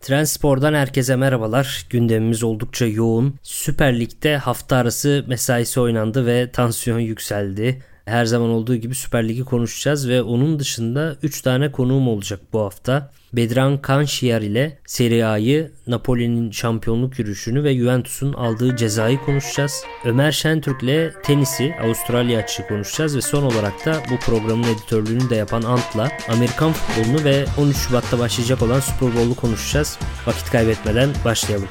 [0.00, 1.86] Transpor'dan herkese merhabalar.
[1.90, 3.34] Gündemimiz oldukça yoğun.
[3.42, 7.82] Süper Lig'de hafta arası mesaisi oynandı ve tansiyon yükseldi.
[8.10, 12.60] Her zaman olduğu gibi Süper Lig'i konuşacağız ve onun dışında 3 tane konuğum olacak bu
[12.60, 13.10] hafta.
[13.32, 19.84] Bedran Kanşiyar ile Serie A'yı, Napoli'nin şampiyonluk yürüyüşünü ve Juventus'un aldığı cezayı konuşacağız.
[20.04, 25.36] Ömer Şentürk ile tenisi, Avustralya açığı konuşacağız ve son olarak da bu programın editörlüğünü de
[25.36, 29.98] yapan Ant'la Amerikan futbolunu ve 13 Şubat'ta başlayacak olan Super Bowl'u konuşacağız.
[30.26, 31.68] Vakit kaybetmeden başlayalım.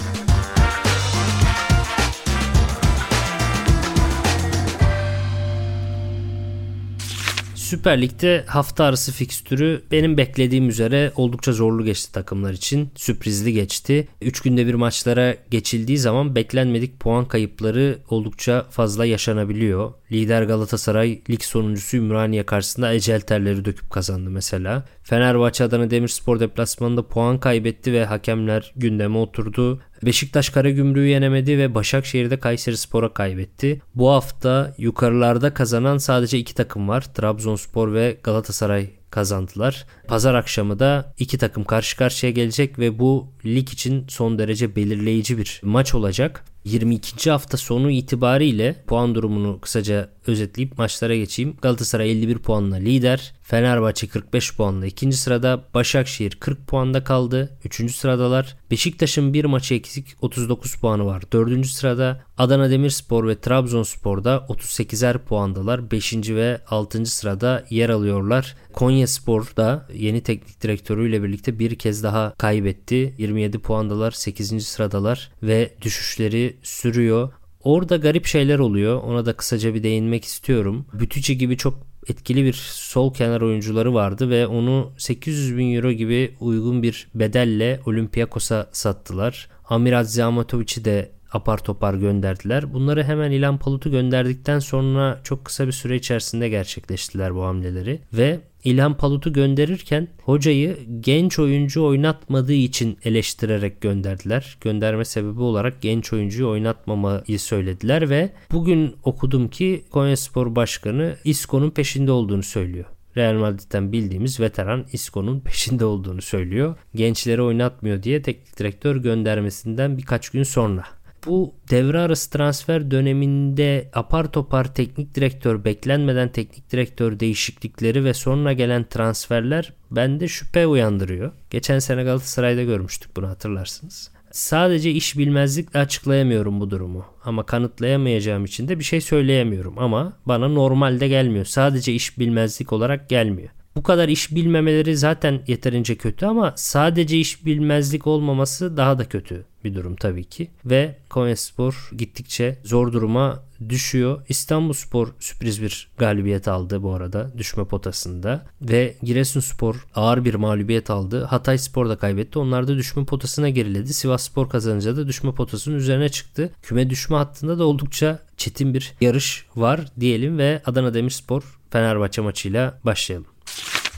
[7.69, 12.91] Süper Lig'de hafta arası fikstürü benim beklediğim üzere oldukça zorlu geçti takımlar için.
[12.95, 14.07] Sürprizli geçti.
[14.21, 19.93] 3 günde bir maçlara geçildiği zaman beklenmedik puan kayıpları oldukça fazla yaşanabiliyor.
[20.11, 24.85] Lider Galatasaray lig sonuncusu Ümraniye karşısında ecel terleri döküp kazandı mesela.
[25.03, 29.81] Fenerbahçe Adana Demirspor deplasmanında puan kaybetti ve hakemler gündeme oturdu.
[30.05, 33.81] Beşiktaş Karagümrük'ü yenemedi ve Başakşehir'de Kayseri Spor'a kaybetti.
[33.95, 37.02] Bu hafta yukarılarda kazanan sadece iki takım var.
[37.02, 39.86] Trabzonspor ve Galatasaray kazandılar.
[40.08, 45.38] Pazar akşamı da iki takım karşı karşıya gelecek ve bu lig için son derece belirleyici
[45.38, 46.45] bir maç olacak.
[46.69, 47.31] 22.
[47.31, 51.55] hafta sonu itibariyle puan durumunu kısaca özetleyip maçlara geçeyim.
[51.61, 53.33] Galatasaray 51 puanla lider.
[53.41, 55.63] Fenerbahçe 45 puanla ikinci sırada.
[55.73, 57.58] Başakşehir 40 puanda kaldı.
[57.65, 58.58] Üçüncü sıradalar.
[58.71, 61.23] Beşiktaş'ın bir maçı eksik 39 puanı var.
[61.33, 65.91] Dördüncü sırada Adana Demirspor ve Trabzonspor'da 38'er puandalar.
[65.91, 68.55] Beşinci ve altıncı sırada yer alıyorlar.
[68.73, 73.13] Konya Spor da yeni teknik direktörüyle birlikte bir kez daha kaybetti.
[73.17, 74.67] 27 puandalar 8.
[74.67, 77.30] sıradalar ve düşüşleri sürüyor.
[77.64, 79.03] Orada garip şeyler oluyor.
[79.03, 80.86] Ona da kısaca bir değinmek istiyorum.
[80.93, 86.36] Bütücü gibi çok etkili bir sol kenar oyuncuları vardı ve onu 800 bin euro gibi
[86.39, 89.49] uygun bir bedelle Olympiakos'a sattılar.
[89.70, 92.73] Amir Adziamatovic'i de apar topar gönderdiler.
[92.73, 98.39] Bunları hemen İlan Palut'u gönderdikten sonra çok kısa bir süre içerisinde gerçekleştiler bu hamleleri ve
[98.64, 104.58] İlhan Palut'u gönderirken hocayı genç oyuncu oynatmadığı için eleştirerek gönderdiler.
[104.61, 112.11] Gönderme sebebi olarak genç oyuncuyu oynatmamayı söylediler ve bugün okudum ki Konyaspor Başkanı Isco'nun peşinde
[112.11, 112.86] olduğunu söylüyor.
[113.17, 116.76] Real Madrid'den bildiğimiz veteran Isco'nun peşinde olduğunu söylüyor.
[116.95, 120.83] Gençleri oynatmıyor diye teknik direktör göndermesinden birkaç gün sonra
[121.29, 128.53] bu devre arası transfer döneminde apar topar teknik direktör, beklenmeden teknik direktör değişiklikleri ve sonra
[128.53, 131.31] gelen transferler bende şüphe uyandırıyor.
[131.50, 134.12] Geçen sene Galatasaray'da görmüştük bunu hatırlarsınız.
[134.31, 137.06] Sadece iş bilmezlikle açıklayamıyorum bu durumu.
[137.23, 139.79] Ama kanıtlayamayacağım için de bir şey söyleyemiyorum.
[139.79, 141.45] Ama bana normalde gelmiyor.
[141.45, 143.50] Sadece iş bilmezlik olarak gelmiyor.
[143.75, 149.45] Bu kadar iş bilmemeleri zaten yeterince kötü ama sadece iş bilmezlik olmaması daha da kötü
[149.63, 150.51] bir durum tabii ki.
[150.65, 154.21] Ve Konyaspor gittikçe zor duruma düşüyor.
[154.29, 161.24] İstanbulspor sürpriz bir galibiyet aldı bu arada düşme potasında ve Giresunspor ağır bir mağlubiyet aldı.
[161.24, 162.39] Hatayspor da kaybetti.
[162.39, 163.94] Onlar da düşme potasına geriledi.
[163.94, 166.51] Sivasspor kazanınca da düşme potasının üzerine çıktı.
[166.62, 172.79] Küme düşme hattında da oldukça çetin bir yarış var diyelim ve Adana Demirspor Fenerbahçe maçıyla
[172.85, 173.27] başlayalım.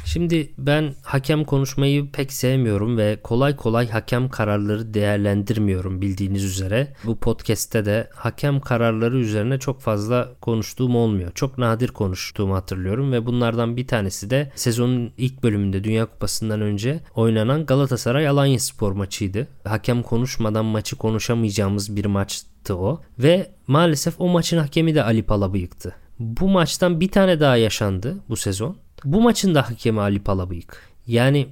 [0.05, 6.93] Şimdi ben hakem konuşmayı pek sevmiyorum ve kolay kolay hakem kararları değerlendirmiyorum bildiğiniz üzere.
[7.05, 11.31] Bu podcast'te de hakem kararları üzerine çok fazla konuştuğum olmuyor.
[11.35, 16.99] Çok nadir konuştuğumu hatırlıyorum ve bunlardan bir tanesi de sezonun ilk bölümünde Dünya Kupası'ndan önce
[17.15, 19.47] oynanan Galatasaray Alanya Spor maçıydı.
[19.63, 25.95] Hakem konuşmadan maçı konuşamayacağımız bir maçtı o ve maalesef o maçın hakemi de Ali Palabıyık'tı.
[26.19, 28.77] Bu maçtan bir tane daha yaşandı bu sezon.
[29.03, 30.91] Bu maçın da hakemi Ali Palabıyık.
[31.07, 31.47] Yani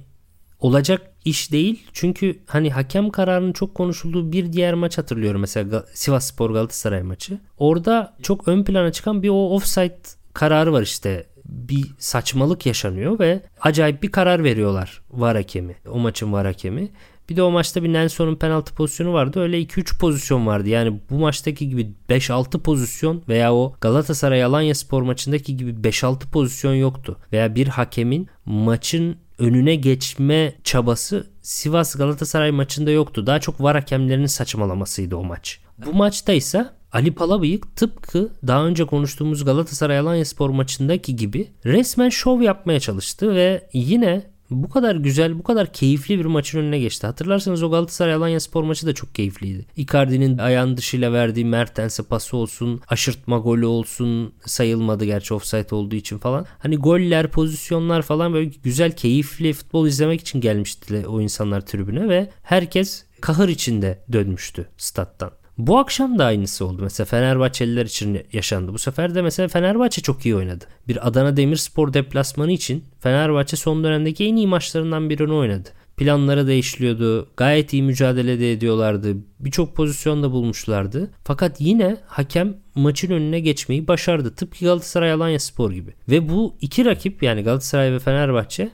[0.60, 1.86] olacak iş değil.
[1.92, 5.40] Çünkü hani hakem kararının çok konuşulduğu bir diğer maç hatırlıyorum.
[5.40, 7.38] Mesela Sivas Spor Galatasaray maçı.
[7.58, 9.98] Orada çok ön plana çıkan bir o offside
[10.34, 11.26] kararı var işte.
[11.44, 15.76] bir saçmalık yaşanıyor ve acayip bir karar veriyorlar var hakemi.
[15.88, 16.90] O maçın var hakemi.
[17.30, 19.40] Bir de o maçta bir Nelson'un penaltı pozisyonu vardı.
[19.40, 20.68] Öyle 2-3 pozisyon vardı.
[20.68, 26.74] Yani bu maçtaki gibi 5-6 pozisyon veya o Galatasaray Alanya Spor maçındaki gibi 5-6 pozisyon
[26.74, 27.18] yoktu.
[27.32, 33.26] Veya bir hakemin maçın önüne geçme çabası Sivas Galatasaray maçında yoktu.
[33.26, 35.60] Daha çok var hakemlerinin saçmalamasıydı o maç.
[35.86, 42.08] Bu maçta ise Ali Palabıyık tıpkı daha önce konuştuğumuz Galatasaray Alanya Spor maçındaki gibi resmen
[42.08, 47.06] şov yapmaya çalıştı ve yine bu kadar güzel, bu kadar keyifli bir maçın önüne geçti.
[47.06, 49.66] Hatırlarsanız o Galatasaray Alanya Spor maçı da çok keyifliydi.
[49.76, 56.18] Icardi'nin ayağın dışıyla verdiği Mertens'e pası olsun, aşırtma golü olsun sayılmadı gerçi offside olduğu için
[56.18, 56.46] falan.
[56.58, 62.30] Hani goller, pozisyonlar falan böyle güzel, keyifli futbol izlemek için gelmişti o insanlar tribüne ve
[62.42, 65.39] herkes kahır içinde dönmüştü stat'tan.
[65.66, 66.82] Bu akşam da aynısı oldu.
[66.82, 68.72] Mesela Fenerbahçeliler için yaşandı.
[68.72, 70.64] Bu sefer de mesela Fenerbahçe çok iyi oynadı.
[70.88, 75.68] Bir Adana Demirspor deplasmanı için Fenerbahçe son dönemdeki en iyi maçlarından birini oynadı.
[75.96, 77.28] Planları değişiliyordu.
[77.36, 79.16] Gayet iyi mücadele de ediyorlardı.
[79.40, 81.10] Birçok pozisyonda bulmuşlardı.
[81.24, 84.34] Fakat yine hakem maçın önüne geçmeyi başardı.
[84.34, 85.94] Tıpkı Galatasaray Alanya Spor gibi.
[86.08, 88.70] Ve bu iki rakip yani Galatasaray ve Fenerbahçe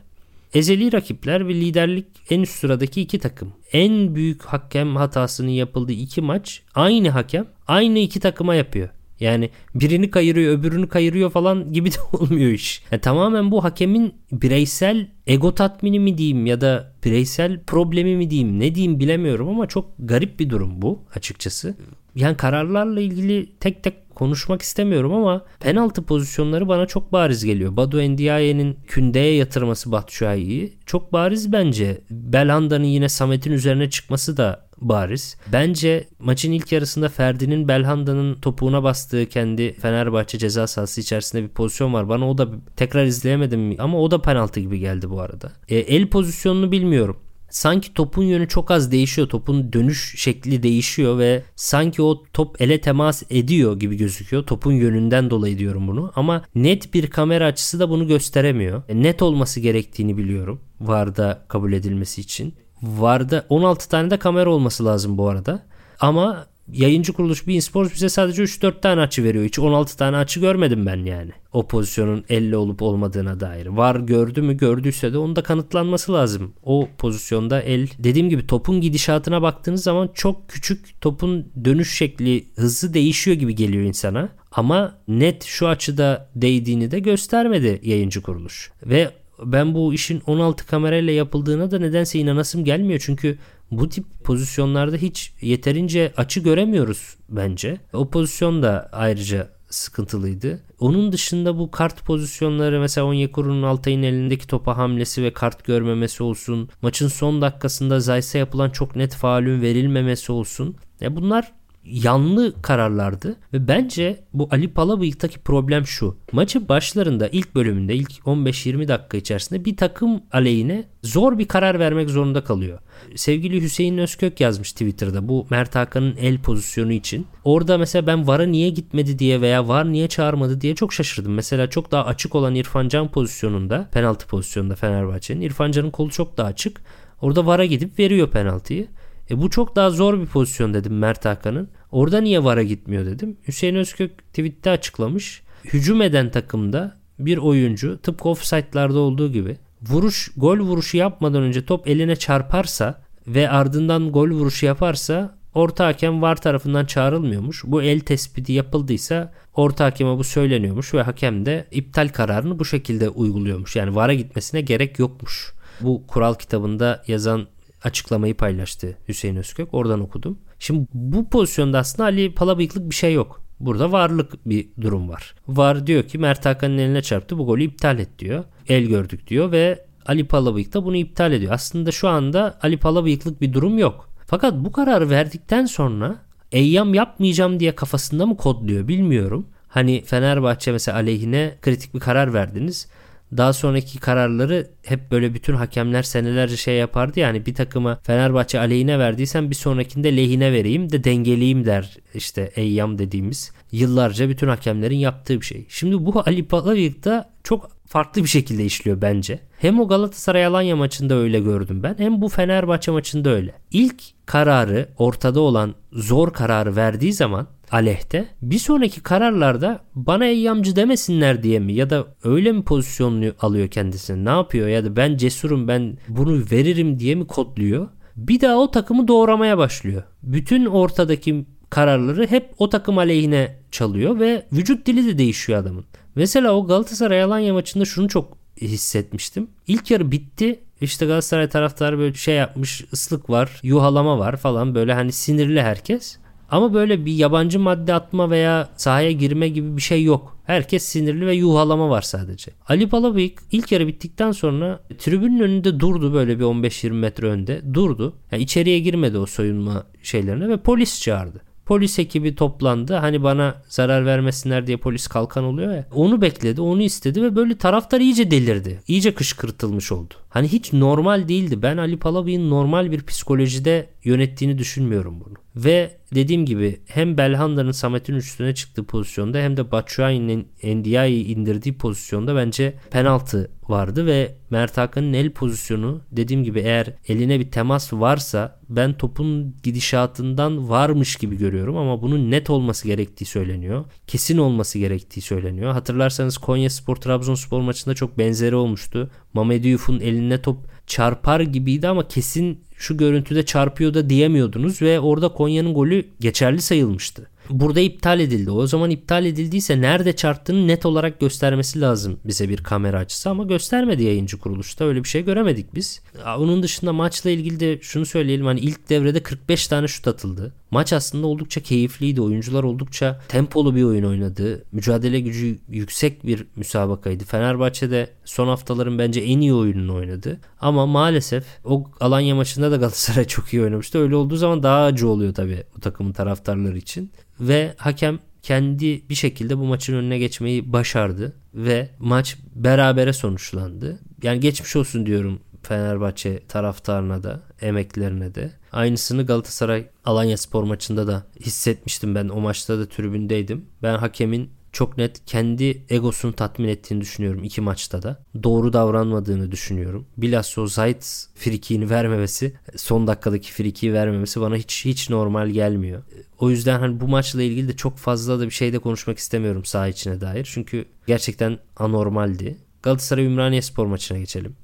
[0.56, 3.53] Ezeli rakipler ve liderlik en üst sıradaki iki takım.
[3.73, 8.88] En büyük hakem hatasının yapıldığı iki maç aynı hakem aynı iki takıma yapıyor.
[9.20, 12.82] Yani birini kayırıyor öbürünü kayırıyor falan gibi de olmuyor iş.
[12.91, 18.61] Yani tamamen bu hakemin bireysel ego tatmini mi diyeyim ya da bireysel problemi mi diyeyim
[18.61, 21.75] ne diyeyim bilemiyorum ama çok garip bir durum bu açıkçası.
[22.14, 27.77] Yani kararlarla ilgili tek tek konuşmak istemiyorum ama penaltı pozisyonları bana çok bariz geliyor.
[27.77, 32.01] Badu Endiaye'nin kündeye yatırması Batshuayi'yi çok bariz bence.
[32.11, 35.37] Belhanda'nın yine Samet'in üzerine çıkması da bariz.
[35.53, 41.95] Bence maçın ilk yarısında Ferdi'nin Belhanda'nın topuğuna bastığı kendi Fenerbahçe ceza sahası içerisinde bir pozisyon
[41.95, 42.09] var.
[42.09, 45.53] Bana o da tekrar izleyemedim ama o da penaltı gibi geldi bu arada.
[45.69, 47.17] E, el pozisyonunu bilmiyorum
[47.51, 49.29] sanki topun yönü çok az değişiyor.
[49.29, 54.47] Topun dönüş şekli değişiyor ve sanki o top ele temas ediyor gibi gözüküyor.
[54.47, 56.13] Topun yönünden dolayı diyorum bunu.
[56.17, 58.83] Ama net bir kamera açısı da bunu gösteremiyor.
[58.89, 60.61] E, net olması gerektiğini biliyorum.
[60.81, 62.55] VAR'da kabul edilmesi için.
[62.83, 65.67] VAR'da 16 tane de kamera olması lazım bu arada.
[66.01, 69.45] Ama yayıncı kuruluş Bein Sports bize sadece 3-4 tane açı veriyor.
[69.45, 71.31] Hiç 16 tane açı görmedim ben yani.
[71.53, 73.67] O pozisyonun elle olup olmadığına dair.
[73.67, 76.53] Var gördü mü gördüyse de onun da kanıtlanması lazım.
[76.63, 82.95] O pozisyonda el dediğim gibi topun gidişatına baktığınız zaman çok küçük topun dönüş şekli hızı
[82.95, 84.29] değişiyor gibi geliyor insana.
[84.53, 88.71] Ama net şu açıda değdiğini de göstermedi yayıncı kuruluş.
[88.83, 89.11] Ve
[89.44, 93.03] ben bu işin 16 kamerayla yapıldığına da nedense inanasım gelmiyor.
[93.05, 93.38] Çünkü
[93.71, 97.81] bu tip pozisyonlarda hiç yeterince açı göremiyoruz bence.
[97.93, 100.61] O pozisyon da ayrıca sıkıntılıydı.
[100.81, 106.69] Onun dışında bu kart pozisyonları mesela Onyekuru'nun Altay'ın elindeki topa hamlesi ve kart görmemesi olsun.
[106.83, 110.77] Maçın son dakikasında Zayt'se yapılan çok net faulün verilmemesi olsun.
[111.00, 111.53] Ya bunlar
[111.87, 116.17] yanlı kararlardı ve bence bu Ali Palabıyık'taki problem şu.
[116.33, 122.11] Maçın başlarında ilk bölümünde ilk 15-20 dakika içerisinde bir takım aleyhine zor bir karar vermek
[122.11, 122.79] zorunda kalıyor.
[123.15, 127.27] Sevgili Hüseyin Özkök yazmış Twitter'da bu Mert Hakan'ın el pozisyonu için.
[127.44, 131.35] Orada mesela ben VAR'a niye gitmedi diye veya VAR niye çağırmadı diye çok şaşırdım.
[131.35, 136.37] Mesela çok daha açık olan İrfan Can pozisyonunda penaltı pozisyonunda Fenerbahçe'nin İrfan Can'ın kolu çok
[136.37, 136.81] daha açık.
[137.21, 138.87] Orada VAR'a gidip veriyor penaltıyı.
[139.30, 141.68] E bu çok daha zor bir pozisyon dedim Mert Hakan'ın.
[141.90, 143.37] Orada niye VAR'a gitmiyor dedim.
[143.49, 145.42] Hüseyin Özkök tweette açıklamış.
[145.64, 151.88] Hücum eden takımda bir oyuncu tıpkı offside'larda olduğu gibi vuruş gol vuruşu yapmadan önce top
[151.88, 157.64] eline çarparsa ve ardından gol vuruşu yaparsa orta hakem VAR tarafından çağrılmıyormuş.
[157.66, 163.09] Bu el tespiti yapıldıysa orta hakeme bu söyleniyormuş ve hakem de iptal kararını bu şekilde
[163.09, 163.76] uyguluyormuş.
[163.76, 165.52] Yani VAR'a gitmesine gerek yokmuş.
[165.80, 167.47] Bu kural kitabında yazan
[167.87, 169.75] açıklamayı paylaştı Hüseyin Özkök.
[169.75, 170.38] Oradan okudum.
[170.59, 173.43] Şimdi bu pozisyonda aslında Ali Palabıyıklık bir şey yok.
[173.61, 175.35] Burada varlık bir durum var.
[175.49, 178.45] Var diyor ki Mert Hakan'ın eline çarptı bu golü iptal et diyor.
[178.69, 181.52] El gördük diyor ve Ali Palabıyık da bunu iptal ediyor.
[181.52, 184.09] Aslında şu anda Ali Palabıyıklık bir durum yok.
[184.26, 189.47] Fakat bu kararı verdikten sonra Eyyam yapmayacağım diye kafasında mı kodluyor bilmiyorum.
[189.69, 192.88] Hani Fenerbahçe mesela aleyhine kritik bir karar verdiniz.
[193.37, 198.99] Daha sonraki kararları hep böyle bütün hakemler senelerce şey yapardı yani bir takıma Fenerbahçe aleyhine
[198.99, 205.40] verdiysen bir sonrakinde lehine vereyim de dengeleyeyim der işte Eyyam dediğimiz yıllarca bütün hakemlerin yaptığı
[205.40, 205.66] bir şey.
[205.68, 209.38] Şimdi bu Ali Palabıyık'ta çok farklı bir şekilde işliyor bence.
[209.59, 213.52] Hem o Galatasaray Alanya maçında öyle gördüm ben hem bu Fenerbahçe maçında öyle.
[213.71, 218.28] İlk kararı ortada olan zor kararı verdiği zaman aleyhte.
[218.42, 224.25] Bir sonraki kararlarda bana eyyamcı demesinler diye mi ya da öyle mi pozisyonlu alıyor kendisini
[224.25, 227.88] ne yapıyor ya da ben cesurum ben bunu veririm diye mi kodluyor?
[228.16, 230.02] Bir daha o takımı doğramaya başlıyor.
[230.23, 235.85] Bütün ortadaki kararları hep o takım aleyhine çalıyor ve vücut dili de değişiyor adamın.
[236.14, 239.49] Mesela o Galatasaray Alanya maçında şunu çok hissetmiştim.
[239.66, 240.61] İlk yarı bitti.
[240.80, 246.18] İşte Galatasaray taraftarı böyle şey yapmış ıslık var yuhalama var falan böyle hani sinirli herkes.
[246.50, 250.37] Ama böyle bir yabancı madde atma veya sahaya girme gibi bir şey yok.
[250.45, 252.50] Herkes sinirli ve yuhalama var sadece.
[252.69, 258.17] Ali Palabıyık ilk yarı bittikten sonra tribünün önünde durdu böyle bir 15-20 metre önde durdu.
[258.33, 261.41] Yani içeriye girmedi o soyunma şeylerine ve polis çağırdı.
[261.67, 262.95] Polis ekibi toplandı.
[262.95, 265.87] Hani bana zarar vermesinler diye polis kalkan oluyor ya.
[265.95, 268.83] Onu bekledi, onu istedi ve böyle taraftar iyice delirdi.
[268.88, 270.15] İyice kışkırtılmış oldu.
[270.29, 271.62] Hani hiç normal değildi.
[271.62, 275.35] Ben Ali Palabıyık'ın normal bir psikolojide yönettiğini düşünmüyorum bunu.
[275.57, 282.37] Ve dediğim gibi hem Belhanda'nın Samet'in üstüne çıktığı pozisyonda hem de Batshuayi'nin Ndiaye'yi indirdiği pozisyonda
[282.37, 288.61] bence penaltı vardı ve Mert Hakan'ın el pozisyonu dediğim gibi eğer eline bir temas varsa
[288.69, 293.85] ben topun gidişatından varmış gibi görüyorum ama bunun net olması gerektiği söyleniyor.
[294.07, 295.73] Kesin olması gerektiği söyleniyor.
[295.73, 299.11] Hatırlarsanız Konya Spor Trabzonspor maçında çok benzeri olmuştu.
[299.35, 305.28] Mamed Yuf'un eline top çarpar gibiydi ama kesin şu görüntüde çarpıyor da diyemiyordunuz ve orada
[305.28, 307.26] Konya'nın golü geçerli sayılmıştı.
[307.50, 308.50] Burada iptal edildi.
[308.50, 313.45] O zaman iptal edildiyse nerede çarptığını net olarak göstermesi lazım bize bir kamera açısı ama
[313.45, 314.85] göstermedi yayıncı kuruluşta.
[314.85, 316.02] Öyle bir şey göremedik biz.
[316.38, 318.47] Onun dışında maçla ilgili de şunu söyleyelim.
[318.47, 320.52] Hani ilk devrede 45 tane şut atıldı.
[320.70, 322.20] Maç aslında oldukça keyifliydi.
[322.20, 324.64] Oyuncular oldukça tempolu bir oyun oynadı.
[324.73, 327.25] Mücadele gücü yüksek bir müsabakaydı.
[327.25, 330.40] Fenerbahçe'de son haftaların bence en iyi oyununu oynadı.
[330.61, 333.99] Ama maalesef o Alanya maçında da Galatasaray çok iyi oynamıştı.
[333.99, 337.11] Öyle olduğu zaman daha acı oluyor tabii bu takımın taraftarları için.
[337.40, 343.99] Ve hakem kendi bir şekilde bu maçın önüne geçmeyi başardı ve maç berabere sonuçlandı.
[344.23, 348.52] Yani geçmiş olsun diyorum Fenerbahçe taraftarına da, emeklerine de.
[348.73, 352.28] Aynısını Galatasaray Alanya Spor maçında da hissetmiştim ben.
[352.28, 353.64] O maçta da tribündeydim.
[353.82, 358.23] Ben hakemin çok net kendi egosunu tatmin ettiğini düşünüyorum iki maçta da.
[358.42, 360.06] Doğru davranmadığını düşünüyorum.
[360.16, 366.02] Bilhassa o Zayt frikiğini vermemesi, son dakikadaki frikiği vermemesi bana hiç hiç normal gelmiyor.
[366.38, 369.64] O yüzden hani bu maçla ilgili de çok fazla da bir şey de konuşmak istemiyorum
[369.64, 370.49] saha içine dair.
[370.52, 372.56] Çünkü gerçekten anormaldi.
[372.82, 374.56] Galatasaray Ümraniye Spor maçına geçelim.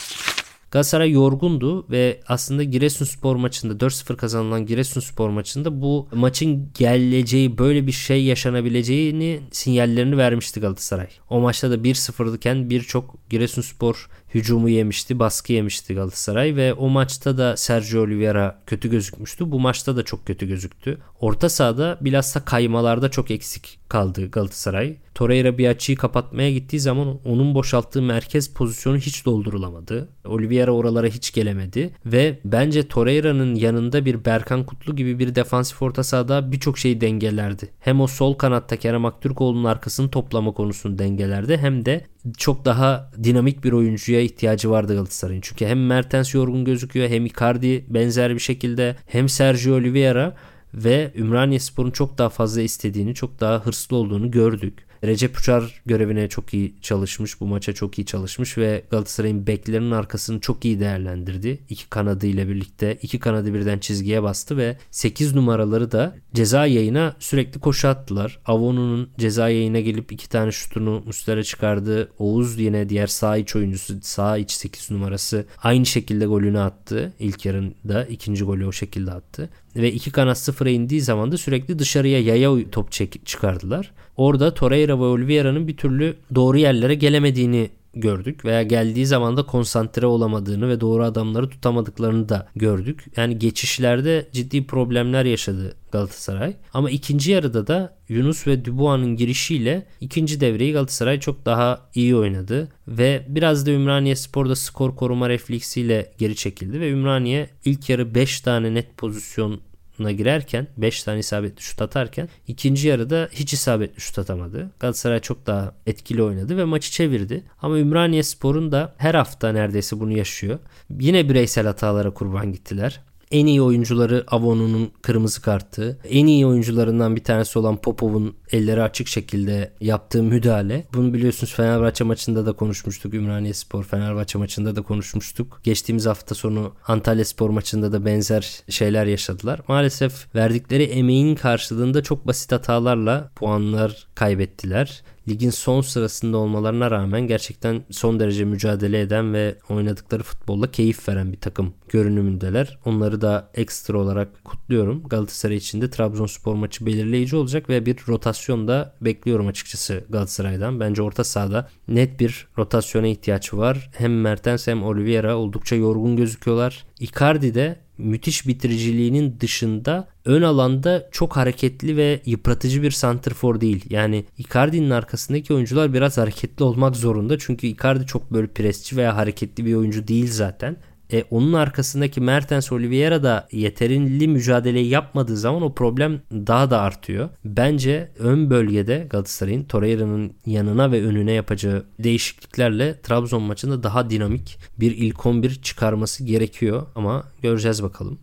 [0.73, 7.93] Galatasaray yorgundu ve aslında Giresunspor maçında 4-0 kazanılan Giresunspor maçında bu maçın geleceği böyle bir
[7.93, 11.09] şey yaşanabileceğini sinyallerini vermişti Galatasaray.
[11.31, 17.57] O maçta da 1-0'dıken birçok Giresunspor hücumu yemişti, baskı yemişti Galatasaray ve o maçta da
[17.57, 19.51] Sergio Oliveira kötü gözükmüştü.
[19.51, 20.99] Bu maçta da çok kötü gözüktü.
[21.21, 24.97] Orta sahada bilhassa kaymalarda çok eksik kaldı Galatasaray.
[25.15, 30.09] Torreira bir açıyı kapatmaya gittiği zaman onun boşalttığı merkez pozisyonu hiç doldurulamadı.
[30.25, 36.05] Oliveira oralara hiç gelemedi ve bence Torreira'nın yanında bir Berkan Kutlu gibi bir defansif orta
[36.05, 37.69] sahada birçok şeyi dengelerdi.
[37.81, 42.07] Hem o sol kanatta Kerem Aktürkoğlu'nun arkasını toplama konusunu dengelerdi hem de
[42.39, 45.41] çok daha dinamik bir oyuncuya ihtiyacı vardı Galatasaray'ın.
[45.41, 50.37] Çünkü hem Mertens yorgun gözüküyor hem Icardi benzer bir şekilde hem Sergio Oliveira
[50.75, 54.87] ve Ümraniye Spor'un çok daha fazla istediğini, çok daha hırslı olduğunu gördük.
[55.05, 57.41] Recep Uçar görevine çok iyi çalışmış.
[57.41, 61.59] Bu maça çok iyi çalışmış ve Galatasaray'ın beklerinin arkasını çok iyi değerlendirdi.
[61.69, 67.17] İki kanadı ile birlikte iki kanadı birden çizgiye bastı ve 8 numaraları da ceza yayına
[67.19, 68.39] sürekli koşu attılar.
[68.47, 72.13] Avonu'nun ceza yayına gelip iki tane şutunu Muslera çıkardı.
[72.19, 77.13] Oğuz yine diğer sağ iç oyuncusu sağ iç 8 numarası aynı şekilde golünü attı.
[77.19, 81.79] İlk yarında ikinci golü o şekilde attı ve iki kanat sıfıra indiği zaman da sürekli
[81.79, 83.93] dışarıya yaya top çek çıkardılar.
[84.17, 90.07] Orada Torreira ve Oliveira'nın bir türlü doğru yerlere gelemediğini gördük veya geldiği zaman da konsantre
[90.07, 93.05] olamadığını ve doğru adamları tutamadıklarını da gördük.
[93.17, 96.57] Yani geçişlerde ciddi problemler yaşadı Galatasaray.
[96.75, 102.69] Ama ikinci yarıda da Yunus ve Dubois'ın girişiyle ikinci devreyi Galatasaray çok daha iyi oynadı
[102.89, 108.41] ve biraz da Ümraniye Spor'da skor koruma refleksiyle geri çekildi ve Ümraniye ilk yarı 5
[108.41, 109.61] tane net pozisyon
[109.99, 114.71] girerken 5 tane isabetli şut atarken ikinci yarıda hiç isabetli şut atamadı.
[114.81, 117.45] Galatasaray çok daha etkili oynadı ve maçı çevirdi.
[117.63, 120.59] Ama Ümraniye Spor'un da her hafta neredeyse bunu yaşıyor.
[121.01, 123.01] Yine bireysel hatalara kurban gittiler.
[123.33, 125.99] En iyi oyuncuları Avonu'nun kırmızı kartı.
[126.09, 130.87] En iyi oyuncularından bir tanesi olan Popov'un elleri açık şekilde yaptığı müdahale.
[130.95, 133.15] Bunu biliyorsunuz Fenerbahçe maçında da konuşmuştuk.
[133.15, 135.61] Ümraniye Spor Fenerbahçe maçında da konuşmuştuk.
[135.63, 139.61] Geçtiğimiz hafta sonu Antalya Spor maçında da benzer şeyler yaşadılar.
[139.69, 147.85] Maalesef verdikleri emeğin karşılığında çok basit hatalarla puanlar kaybettiler ligin son sırasında olmalarına rağmen gerçekten
[147.91, 152.79] son derece mücadele eden ve oynadıkları futbolla keyif veren bir takım görünümündeler.
[152.85, 155.03] Onları da ekstra olarak kutluyorum.
[155.03, 160.81] Galatasaray için de Trabzonspor maçı belirleyici olacak ve bir rotasyon da bekliyorum açıkçası Galatasaray'dan.
[160.81, 163.91] Bence orta sahada net bir rotasyona ihtiyaç var.
[163.95, 166.85] Hem Mertens hem Oliveira oldukça yorgun gözüküyorlar.
[167.01, 173.85] Icardi de müthiş bitiriciliğinin dışında ön alanda çok hareketli ve yıpratıcı bir santrfor değil.
[173.91, 177.39] Yani Icardi'nin arkasındaki oyuncular biraz hareketli olmak zorunda.
[177.39, 180.77] Çünkü Icardi çok böyle presçi veya hareketli bir oyuncu değil zaten.
[181.13, 187.29] E, onun arkasındaki Mertens Oliveira da yeterli mücadeleyi yapmadığı zaman o problem daha da artıyor.
[187.45, 194.97] Bence ön bölgede Galatasaray'ın Torreira'nın yanına ve önüne yapacağı değişikliklerle Trabzon maçında daha dinamik bir
[194.97, 198.19] ilk 11 çıkarması gerekiyor ama göreceğiz bakalım.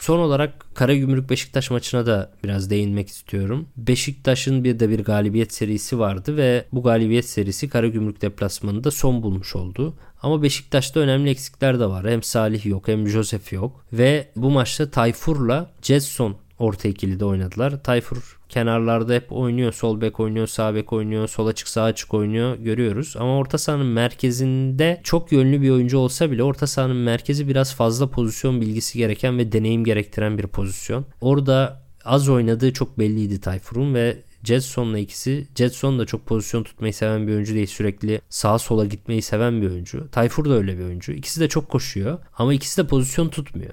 [0.00, 3.68] Son olarak Karagümrük Beşiktaş maçına da biraz değinmek istiyorum.
[3.76, 9.56] Beşiktaş'ın bir de bir galibiyet serisi vardı ve bu galibiyet serisi Karagümrük deplasmanında son bulmuş
[9.56, 9.94] oldu.
[10.22, 12.10] Ama Beşiktaş'ta önemli eksikler de var.
[12.10, 13.84] Hem Salih yok hem Josef yok.
[13.92, 17.82] Ve bu maçta Tayfur'la Jetson orta ikili oynadılar.
[17.82, 19.72] Tayfur kenarlarda hep oynuyor.
[19.72, 23.14] Sol bek oynuyor, sağ bek oynuyor, sol açık sağ açık oynuyor görüyoruz.
[23.18, 28.06] Ama orta sahanın merkezinde çok yönlü bir oyuncu olsa bile orta sahanın merkezi biraz fazla
[28.06, 31.04] pozisyon bilgisi gereken ve deneyim gerektiren bir pozisyon.
[31.20, 35.48] Orada az oynadığı çok belliydi Tayfur'un ve Jetson'la ikisi.
[35.54, 37.66] Jetson da çok pozisyon tutmayı seven bir oyuncu değil.
[37.66, 40.08] Sürekli sağa sola gitmeyi seven bir oyuncu.
[40.12, 41.12] Tayfur da öyle bir oyuncu.
[41.12, 43.72] İkisi de çok koşuyor ama ikisi de pozisyon tutmuyor.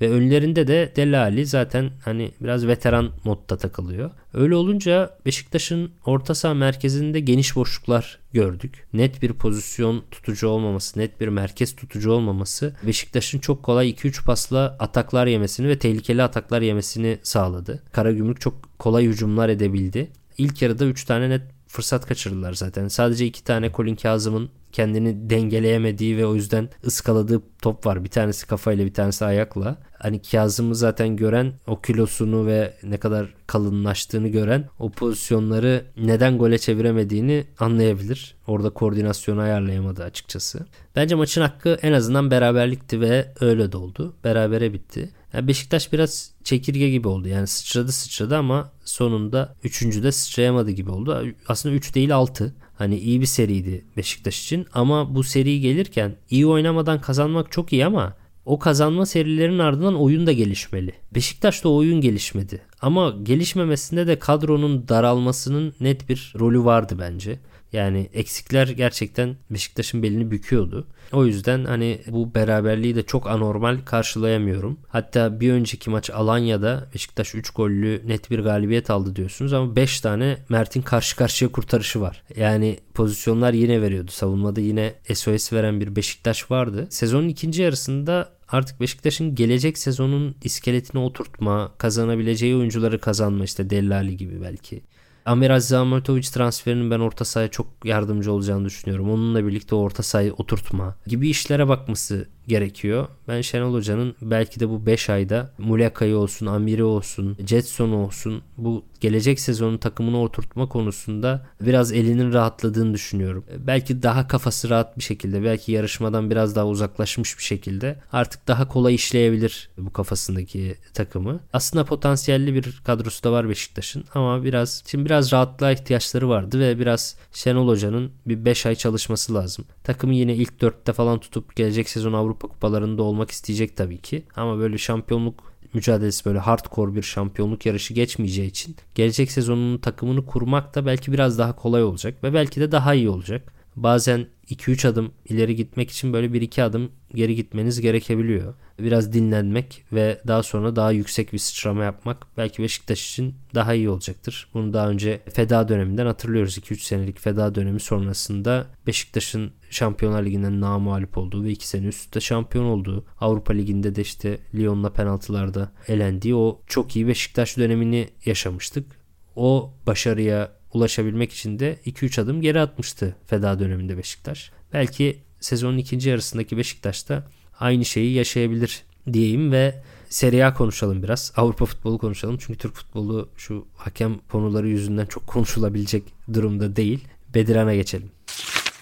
[0.00, 4.10] Ve önlerinde de Delali zaten hani biraz veteran modda takılıyor.
[4.34, 8.86] Öyle olunca Beşiktaş'ın orta saha merkezinde geniş boşluklar gördük.
[8.92, 14.76] Net bir pozisyon tutucu olmaması, net bir merkez tutucu olmaması Beşiktaş'ın çok kolay 2-3 pasla
[14.78, 17.82] ataklar yemesini ve tehlikeli ataklar yemesini sağladı.
[17.92, 20.10] Karagümrük çok kolay hücumlar edebildi.
[20.38, 22.88] İlk yarıda 3 tane net fırsat kaçırdılar zaten.
[22.88, 28.04] Sadece iki tane Colin Kazım'ın kendini dengeleyemediği ve o yüzden ıskaladığı top var.
[28.04, 29.76] Bir tanesi kafayla bir tanesi ayakla.
[29.98, 36.58] Hani Kazım'ı zaten gören o kilosunu ve ne kadar kalınlaştığını gören o pozisyonları neden gole
[36.58, 38.34] çeviremediğini anlayabilir.
[38.46, 40.66] Orada koordinasyonu ayarlayamadı açıkçası.
[40.96, 44.14] Bence maçın hakkı en azından beraberlikti ve öyle de oldu.
[44.24, 45.10] Berabere bitti.
[45.32, 47.28] Yani Beşiktaş biraz çekirge gibi oldu.
[47.28, 51.26] Yani sıçradı sıçradı ama sonunda üçüncüde sıçrayamadı gibi oldu.
[51.48, 52.54] Aslında 3 değil 6.
[52.74, 57.86] Hani iyi bir seriydi Beşiktaş için ama bu seri gelirken iyi oynamadan kazanmak çok iyi
[57.86, 60.92] ama o kazanma serilerinin ardından oyun da gelişmeli.
[61.14, 62.62] Beşiktaş'ta oyun gelişmedi.
[62.82, 67.38] Ama gelişmemesinde de kadronun daralmasının net bir rolü vardı bence.
[67.72, 70.86] Yani eksikler gerçekten Beşiktaş'ın belini büküyordu.
[71.12, 74.78] O yüzden hani bu beraberliği de çok anormal karşılayamıyorum.
[74.88, 80.00] Hatta bir önceki maç Alanya'da Beşiktaş 3 gollü net bir galibiyet aldı diyorsunuz ama 5
[80.00, 82.22] tane Mert'in karşı karşıya kurtarışı var.
[82.36, 84.10] Yani pozisyonlar yine veriyordu.
[84.10, 86.86] Savunmada yine SOS veren bir Beşiktaş vardı.
[86.90, 94.42] Sezonun ikinci yarısında artık Beşiktaş'ın gelecek sezonun iskeletini oturtma, kazanabileceği oyuncuları kazanma işte Dellali gibi
[94.42, 94.82] belki.
[95.26, 99.10] Amir Aziz Ahmetovic transferinin ben orta sahaya çok yardımcı olacağını düşünüyorum.
[99.10, 103.08] Onunla birlikte orta sahayı oturtma gibi işlere bakması gerekiyor.
[103.28, 108.84] Ben Şenol Hoca'nın belki de bu 5 ayda Muleka'yı olsun, Amir'i olsun, Jetson'u olsun bu
[109.00, 113.44] gelecek sezonun takımını oturtma konusunda biraz elinin rahatladığını düşünüyorum.
[113.58, 118.68] Belki daha kafası rahat bir şekilde, belki yarışmadan biraz daha uzaklaşmış bir şekilde artık daha
[118.68, 121.40] kolay işleyebilir bu kafasındaki takımı.
[121.52, 126.78] Aslında potansiyelli bir kadrosu da var Beşiktaş'ın ama biraz şimdi biraz rahatlığa ihtiyaçları vardı ve
[126.78, 129.64] biraz Şenol Hoca'nın bir 5 ay çalışması lazım.
[129.90, 134.22] Takımı yine ilk 4'te falan tutup gelecek sezon Avrupa kupalarında olmak isteyecek tabii ki.
[134.36, 140.74] Ama böyle şampiyonluk mücadelesi böyle hardcore bir şampiyonluk yarışı geçmeyeceği için gelecek sezonun takımını kurmak
[140.74, 143.52] da belki biraz daha kolay olacak ve belki de daha iyi olacak.
[143.76, 148.54] Bazen 2-3 adım ileri gitmek için böyle 1-2 adım geri gitmeniz gerekebiliyor.
[148.78, 153.88] Biraz dinlenmek ve daha sonra daha yüksek bir sıçrama yapmak belki Beşiktaş için daha iyi
[153.90, 154.48] olacaktır.
[154.54, 156.58] Bunu daha önce feda döneminden hatırlıyoruz.
[156.58, 162.64] 2-3 senelik feda dönemi sonrasında Beşiktaş'ın Şampiyonlar Ligi'nden namualip olduğu ve 2 sene üstte şampiyon
[162.64, 169.00] olduğu Avrupa Ligi'nde de işte Lyon'la penaltılarda elendiği o çok iyi Beşiktaş dönemini yaşamıştık.
[169.36, 174.50] O başarıya ulaşabilmek için de 2-3 adım geri atmıştı feda döneminde Beşiktaş.
[174.72, 177.28] Belki sezonun ikinci yarısındaki Beşiktaş'ta
[177.60, 181.32] aynı şeyi yaşayabilir diyeyim ve Serie A konuşalım biraz.
[181.36, 182.38] Avrupa futbolu konuşalım.
[182.40, 186.02] Çünkü Türk futbolu şu hakem konuları yüzünden çok konuşulabilecek
[186.34, 187.04] durumda değil.
[187.34, 188.10] Bedirhan'a geçelim.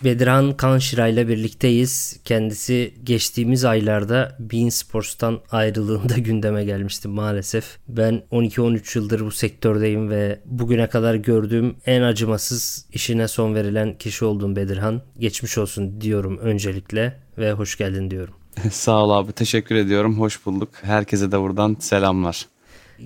[0.05, 2.21] Bedirhan Kanşira ile birlikteyiz.
[2.25, 7.79] Kendisi geçtiğimiz aylarda Bein Sports'tan ayrılığında gündeme gelmişti maalesef.
[7.89, 14.25] Ben 12-13 yıldır bu sektördeyim ve bugüne kadar gördüğüm en acımasız işine son verilen kişi
[14.25, 15.03] oldum Bedirhan.
[15.19, 18.35] Geçmiş olsun diyorum öncelikle ve hoş geldin diyorum.
[18.71, 20.21] Sağ ol abi teşekkür ediyorum.
[20.21, 20.69] Hoş bulduk.
[20.83, 22.47] Herkese de buradan selamlar.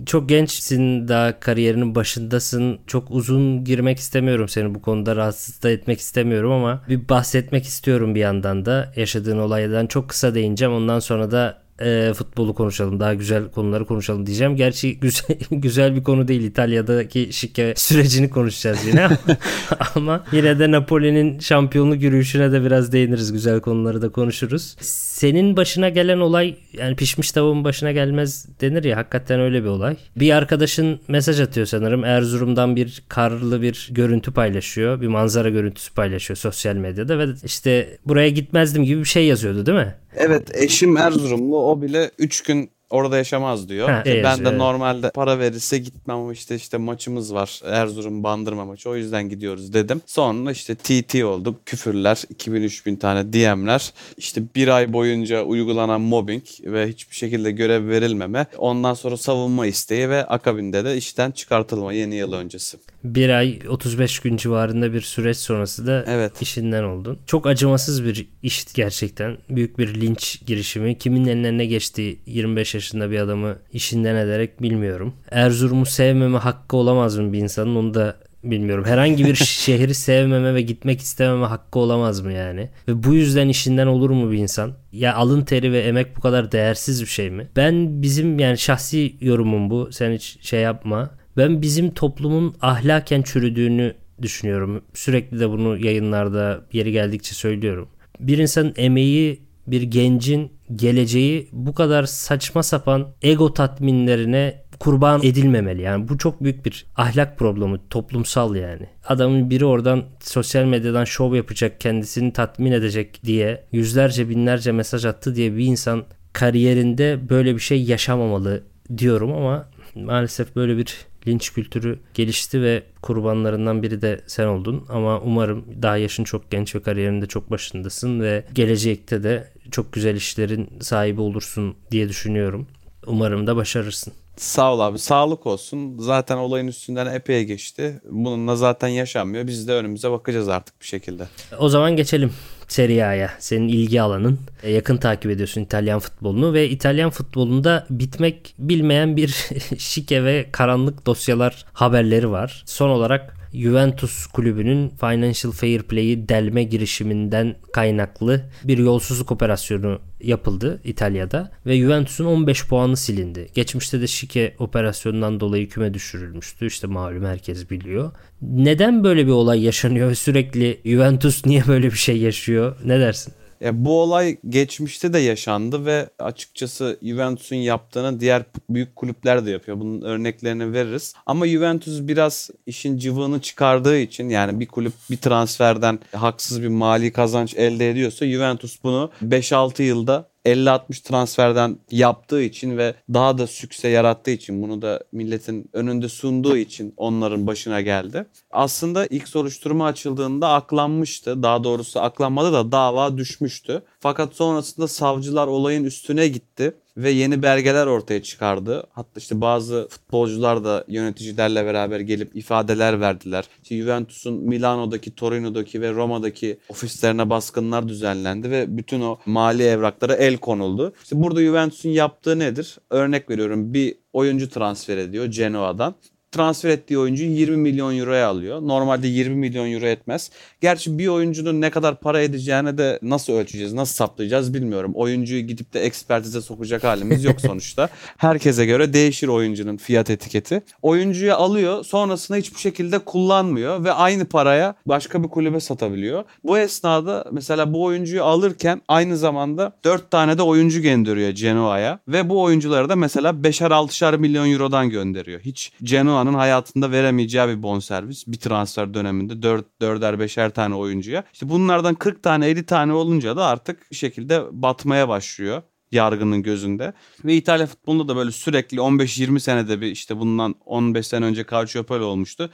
[0.07, 2.78] Çok gençsin daha kariyerinin başındasın.
[2.87, 8.14] Çok uzun girmek istemiyorum seni bu konuda rahatsız da etmek istemiyorum ama bir bahsetmek istiyorum
[8.14, 10.74] bir yandan da yaşadığın olaydan çok kısa değineceğim.
[10.74, 13.01] Ondan sonra da e, futbolu konuşalım.
[13.01, 14.57] Daha güzel konuları konuşalım diyeceğim.
[14.57, 16.42] Gerçi güzel, güzel bir konu değil.
[16.42, 19.09] İtalya'daki şike sürecini konuşacağız yine.
[19.95, 23.33] Ama yine de Napoli'nin şampiyonluk yürüyüşüne de biraz değiniriz.
[23.33, 24.77] Güzel konuları da konuşuruz.
[24.81, 29.97] Senin başına gelen olay yani pişmiş tavuğun başına gelmez denir ya hakikaten öyle bir olay.
[30.16, 32.05] Bir arkadaşın mesaj atıyor sanırım.
[32.05, 35.01] Erzurum'dan bir karlı bir görüntü paylaşıyor.
[35.01, 39.79] Bir manzara görüntüsü paylaşıyor sosyal medyada ve işte buraya gitmezdim gibi bir şey yazıyordu değil
[39.79, 39.95] mi?
[40.16, 41.70] Evet eşim Erzurumlu.
[41.70, 43.88] O bile 3 gün orada yaşamaz diyor.
[43.88, 44.59] Ha, ben yazıyor, de evet.
[44.59, 47.61] normalde para verirse gitmem ama işte işte maçımız var.
[47.64, 48.90] Erzurum Bandırma maçı.
[48.90, 50.00] O yüzden gidiyoruz dedim.
[50.07, 51.66] Sonra işte TT olduk.
[51.66, 53.92] Küfürler, 2000-3000 tane DM'ler.
[54.16, 58.46] İşte bir ay boyunca uygulanan mobbing ve hiçbir şekilde görev verilmeme.
[58.59, 64.18] Ondan sonra savunma isteği ve akabinde de işten çıkartılma yeni yıl öncesi bir ay 35
[64.18, 66.42] gün civarında bir süreç sonrası da evet.
[66.42, 67.18] işinden oldun.
[67.26, 69.38] Çok acımasız bir iş gerçekten.
[69.50, 70.98] Büyük bir linç girişimi.
[70.98, 75.14] Kimin eline geçti 25 yaşında bir adamı işinden ederek bilmiyorum.
[75.31, 78.85] Erzurum'u sevmeme hakkı olamaz mı bir insanın onu da bilmiyorum.
[78.85, 82.71] Herhangi bir şehri sevmeme ve gitmek istememe hakkı olamaz mı yani?
[82.88, 84.73] Ve bu yüzden işinden olur mu bir insan?
[84.92, 87.49] Ya alın teri ve emek bu kadar değersiz bir şey mi?
[87.57, 89.92] Ben bizim yani şahsi yorumum bu.
[89.92, 94.83] Sen hiç şey yapma ben bizim toplumun ahlaken çürüdüğünü düşünüyorum.
[94.95, 97.88] Sürekli de bunu yayınlarda yeri geldikçe söylüyorum.
[98.21, 105.83] Bir insanın emeği, bir gencin geleceği bu kadar saçma sapan ego tatminlerine kurban edilmemeli.
[105.83, 108.87] Yani bu çok büyük bir ahlak problemi, toplumsal yani.
[109.09, 115.37] Adamın biri oradan sosyal medyadan şov yapacak, kendisini tatmin edecek diye yüzlerce binlerce mesaj attı
[115.37, 118.62] diye bir insan kariyerinde böyle bir şey yaşamamalı
[118.98, 124.85] diyorum ama maalesef böyle bir linç kültürü gelişti ve kurbanlarından biri de sen oldun.
[124.88, 130.17] Ama umarım daha yaşın çok genç ve kariyerinde çok başındasın ve gelecekte de çok güzel
[130.17, 132.67] işlerin sahibi olursun diye düşünüyorum.
[133.07, 134.13] Umarım da başarırsın.
[134.37, 134.99] Sağ ol abi.
[134.99, 135.99] Sağlık olsun.
[135.99, 138.01] Zaten olayın üstünden epey geçti.
[138.11, 139.47] Bununla zaten yaşanmıyor.
[139.47, 141.25] Biz de önümüze bakacağız artık bir şekilde.
[141.59, 142.33] O zaman geçelim
[142.69, 143.31] Serie A'ya.
[143.39, 144.39] Senin ilgi alanın.
[144.63, 149.29] E, yakın takip ediyorsun İtalyan futbolunu ve İtalyan futbolunda bitmek bilmeyen bir
[149.79, 152.63] şike ve karanlık dosyalar haberleri var.
[152.67, 161.53] Son olarak Juventus kulübünün Financial Fair Play'i delme girişiminden kaynaklı bir yolsuzluk operasyonu yapıldı İtalya'da
[161.67, 163.49] ve Juventus'un 15 puanı silindi.
[163.55, 166.67] Geçmişte de şike operasyonundan dolayı küme düşürülmüştü.
[166.67, 168.11] İşte malum herkes biliyor.
[168.43, 172.77] Neden böyle bir olay yaşanıyor sürekli Juventus niye böyle bir şey yaşıyor?
[172.85, 173.35] Ne dersin?
[173.62, 179.81] Ya bu olay geçmişte de yaşandı ve açıkçası Juventus'un yaptığını diğer büyük kulüpler de yapıyor.
[179.81, 181.14] Bunun örneklerini veririz.
[181.27, 187.12] Ama Juventus biraz işin cıvığını çıkardığı için yani bir kulüp bir transferden haksız bir mali
[187.12, 193.88] kazanç elde ediyorsa Juventus bunu 5-6 yılda 50-60 transferden yaptığı için ve daha da sükse
[193.88, 198.26] yarattığı için bunu da milletin önünde sunduğu için onların başına geldi.
[198.50, 201.42] Aslında ilk soruşturma açıldığında aklanmıştı.
[201.42, 203.83] Daha doğrusu aklanmadı da dava düşmüştü.
[204.00, 208.87] Fakat sonrasında savcılar olayın üstüne gitti ve yeni belgeler ortaya çıkardı.
[208.92, 213.44] Hatta işte bazı futbolcular da yöneticilerle beraber gelip ifadeler verdiler.
[213.62, 220.37] İşte Juventus'un Milano'daki, Torino'daki ve Roma'daki ofislerine baskınlar düzenlendi ve bütün o mali evraklara el
[220.37, 220.92] konuldu.
[221.02, 222.78] İşte burada Juventus'un yaptığı nedir?
[222.90, 225.94] Örnek veriyorum bir oyuncu transfer ediyor Genoa'dan
[226.33, 228.62] transfer ettiği oyuncuyu 20 milyon euroya alıyor.
[228.62, 230.31] Normalde 20 milyon euro etmez.
[230.61, 234.92] Gerçi bir oyuncunun ne kadar para edeceğine de nasıl ölçeceğiz, nasıl saptayacağız bilmiyorum.
[234.95, 237.88] Oyuncuyu gidip de ekspertize sokacak halimiz yok sonuçta.
[238.16, 240.62] Herkese göre değişir oyuncunun fiyat etiketi.
[240.83, 246.25] Oyuncuyu alıyor, sonrasında hiçbir şekilde kullanmıyor ve aynı paraya başka bir kulübe satabiliyor.
[246.45, 252.29] Bu esnada mesela bu oyuncuyu alırken aynı zamanda 4 tane de oyuncu gönderiyor Genoa'ya ve
[252.29, 255.40] bu oyuncuları da mesela 5'er 6'şar milyon eurodan gönderiyor.
[255.40, 258.27] Hiç Genoa Roma'nın hayatında veremeyeceği bir bonservis.
[258.27, 261.25] Bir transfer döneminde 4 4'er 5'er tane oyuncuya.
[261.33, 265.63] İşte bunlardan 40 tane 50 tane olunca da artık bir şekilde batmaya başlıyor.
[265.93, 266.93] yargının gözünde.
[267.25, 272.03] Ve İtalya futbolunda da böyle sürekli 15-20 senede bir işte bundan 15 sene önce Calciopoli
[272.03, 272.51] olmuştu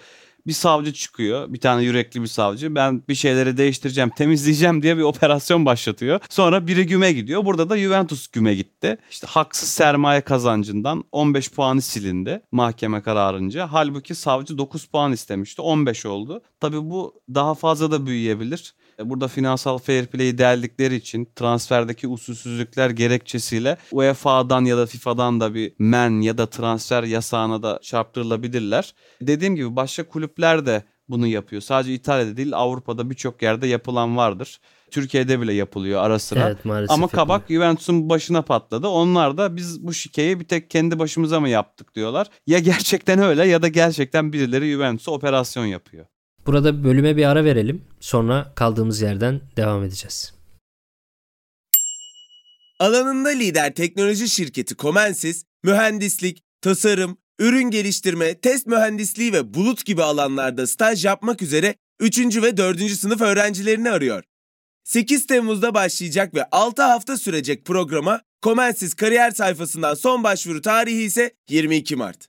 [0.48, 1.52] bir savcı çıkıyor.
[1.52, 2.74] Bir tane yürekli bir savcı.
[2.74, 6.20] Ben bir şeyleri değiştireceğim, temizleyeceğim diye bir operasyon başlatıyor.
[6.30, 7.44] Sonra biri güme gidiyor.
[7.44, 8.98] Burada da Juventus güme gitti.
[9.10, 13.68] İşte haksız sermaye kazancından 15 puanı silindi mahkeme kararınca.
[13.72, 15.62] Halbuki savcı 9 puan istemişti.
[15.62, 16.42] 15 oldu.
[16.60, 18.74] Tabii bu daha fazla da büyüyebilir.
[19.00, 25.54] E, burada finansal fair play'i deldikleri için transferdeki usulsüzlükler gerekçesiyle UEFA'dan ya da FIFA'dan da
[25.54, 28.94] bir men ya da transfer yasağına da çarptırılabilirler.
[29.20, 31.62] Dediğim gibi başka kulüpler de bunu yapıyor.
[31.62, 34.60] Sadece İtalya'da değil Avrupa'da birçok yerde yapılan vardır.
[34.90, 36.46] Türkiye'de bile yapılıyor ara sıra.
[36.46, 37.62] Evet, maalesef Ama kabak yapılıyor.
[37.62, 38.88] Juventus'un başına patladı.
[38.88, 42.26] Onlar da biz bu şikeyi bir tek kendi başımıza mı yaptık diyorlar.
[42.46, 46.06] Ya gerçekten öyle ya da gerçekten birileri Juventus'a operasyon yapıyor.
[46.48, 47.84] Burada bölüme bir ara verelim.
[48.00, 50.34] Sonra kaldığımız yerden devam edeceğiz.
[52.78, 60.66] Alanında lider teknoloji şirketi Comensis, mühendislik, tasarım, ürün geliştirme, test mühendisliği ve bulut gibi alanlarda
[60.66, 62.18] staj yapmak üzere 3.
[62.42, 62.90] ve 4.
[62.90, 64.24] sınıf öğrencilerini arıyor.
[64.84, 71.34] 8 Temmuz'da başlayacak ve 6 hafta sürecek programa Comensis kariyer sayfasından son başvuru tarihi ise
[71.48, 72.28] 22 Mart.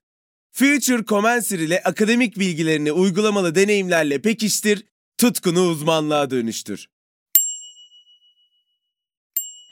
[0.60, 4.86] Future Commencer ile akademik bilgilerini uygulamalı deneyimlerle pekiştir,
[5.18, 6.90] tutkunu uzmanlığa dönüştür.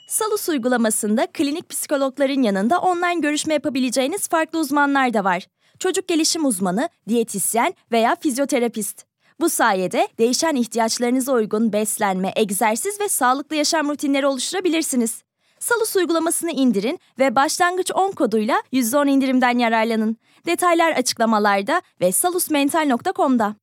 [0.08, 5.46] Salus uygulamasında klinik psikologların yanında online görüşme yapabileceğiniz farklı uzmanlar da var.
[5.78, 9.04] Çocuk gelişim uzmanı, diyetisyen veya fizyoterapist.
[9.40, 15.22] Bu sayede değişen ihtiyaçlarınıza uygun beslenme, egzersiz ve sağlıklı yaşam rutinleri oluşturabilirsiniz.
[15.58, 20.16] Salus uygulamasını indirin ve başlangıç 10 koduyla %10 indirimden yararlanın.
[20.48, 23.56] Detaylar açıklamalarda ve salusmental.com'da.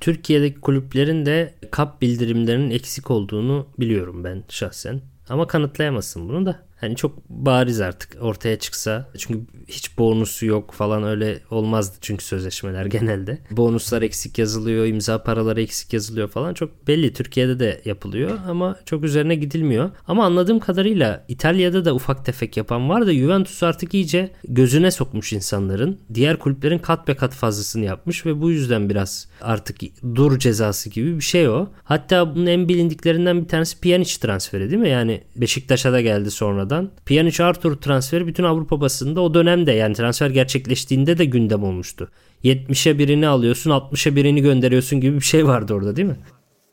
[0.00, 5.00] Türkiye'deki kulüplerin de kap bildirimlerinin eksik olduğunu biliyorum ben şahsen.
[5.28, 6.65] Ama kanıtlayamazsın bunu da.
[6.80, 9.10] Hani çok bariz artık ortaya çıksa.
[9.18, 13.38] Çünkü hiç bonusu yok falan öyle olmazdı çünkü sözleşmeler genelde.
[13.50, 16.54] Bonuslar eksik yazılıyor, imza paraları eksik yazılıyor falan.
[16.54, 19.90] Çok belli Türkiye'de de yapılıyor ama çok üzerine gidilmiyor.
[20.08, 25.32] Ama anladığım kadarıyla İtalya'da da ufak tefek yapan var da Juventus artık iyice gözüne sokmuş
[25.32, 25.98] insanların.
[26.14, 29.76] Diğer kulüplerin kat be kat fazlasını yapmış ve bu yüzden biraz artık
[30.14, 31.68] dur cezası gibi bir şey o.
[31.84, 34.88] Hatta bunun en bilindiklerinden bir tanesi Pjanic transferi değil mi?
[34.88, 36.90] Yani Beşiktaş'a da geldi sonra sonradan.
[37.06, 42.10] Pjanic Arthur transferi bütün Avrupa basında o dönemde yani transfer gerçekleştiğinde de gündem olmuştu.
[42.44, 46.16] 70'e birini alıyorsun 60'a birini gönderiyorsun gibi bir şey vardı orada değil mi?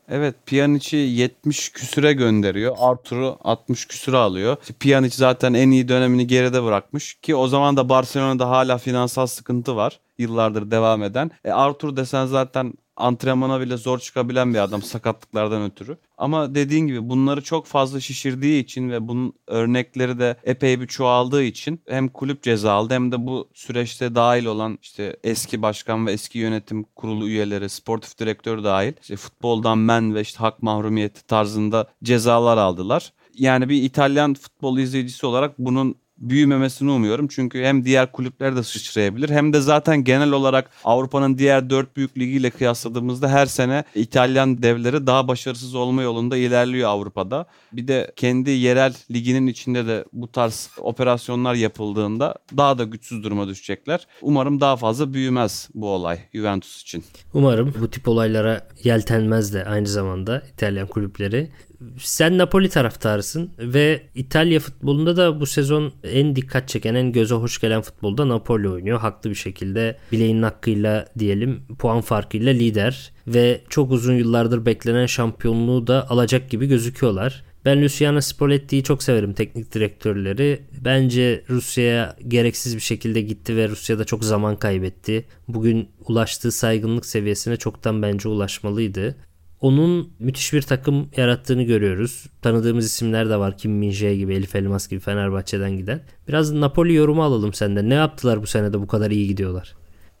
[0.08, 2.76] Evet Pjanic'i 70 küsüre gönderiyor.
[2.78, 4.56] Arthur'u 60 küsüre alıyor.
[4.80, 9.76] Pjanic zaten en iyi dönemini geride bırakmış ki o zaman da Barcelona'da hala finansal sıkıntı
[9.76, 10.00] var.
[10.18, 11.30] Yıllardır devam eden.
[11.44, 15.98] E Arthur desen zaten antrenmana bile zor çıkabilen bir adam sakatlıklardan ötürü.
[16.18, 21.42] Ama dediğin gibi bunları çok fazla şişirdiği için ve bunun örnekleri de epey bir çoğaldığı
[21.42, 26.12] için hem kulüp ceza aldı hem de bu süreçte dahil olan işte eski başkan ve
[26.12, 31.86] eski yönetim kurulu üyeleri, sportif direktör dahil işte futboldan men ve işte hak mahrumiyeti tarzında
[32.02, 33.12] cezalar aldılar.
[33.34, 37.28] Yani bir İtalyan futbol izleyicisi olarak bunun büyümemesini umuyorum.
[37.28, 42.18] Çünkü hem diğer kulüpler de sıçrayabilir hem de zaten genel olarak Avrupa'nın diğer dört büyük
[42.18, 47.46] ligiyle kıyasladığımızda her sene İtalyan devleri daha başarısız olma yolunda ilerliyor Avrupa'da.
[47.72, 53.48] Bir de kendi yerel liginin içinde de bu tarz operasyonlar yapıldığında daha da güçsüz duruma
[53.48, 54.06] düşecekler.
[54.22, 57.04] Umarım daha fazla büyümez bu olay Juventus için.
[57.34, 61.50] Umarım bu tip olaylara yeltenmez de aynı zamanda İtalyan kulüpleri
[61.98, 67.60] sen Napoli taraftarısın ve İtalya futbolunda da bu sezon en dikkat çeken, en göze hoş
[67.60, 69.00] gelen futbolda Napoli oynuyor.
[69.00, 75.86] Haklı bir şekilde bileğinin hakkıyla diyelim puan farkıyla lider ve çok uzun yıllardır beklenen şampiyonluğu
[75.86, 77.44] da alacak gibi gözüküyorlar.
[77.64, 80.60] Ben Luciano Spalletti'yi çok severim teknik direktörleri.
[80.84, 85.24] Bence Rusya'ya gereksiz bir şekilde gitti ve Rusya'da çok zaman kaybetti.
[85.48, 89.16] Bugün ulaştığı saygınlık seviyesine çoktan bence ulaşmalıydı
[89.64, 92.26] onun müthiş bir takım yarattığını görüyoruz.
[92.42, 93.58] Tanıdığımız isimler de var.
[93.58, 96.00] Kim min gibi, Elif Elmas gibi Fenerbahçe'den giden.
[96.28, 97.90] Biraz Napoli yorumu alalım senden.
[97.90, 99.74] Ne yaptılar bu senede bu kadar iyi gidiyorlar?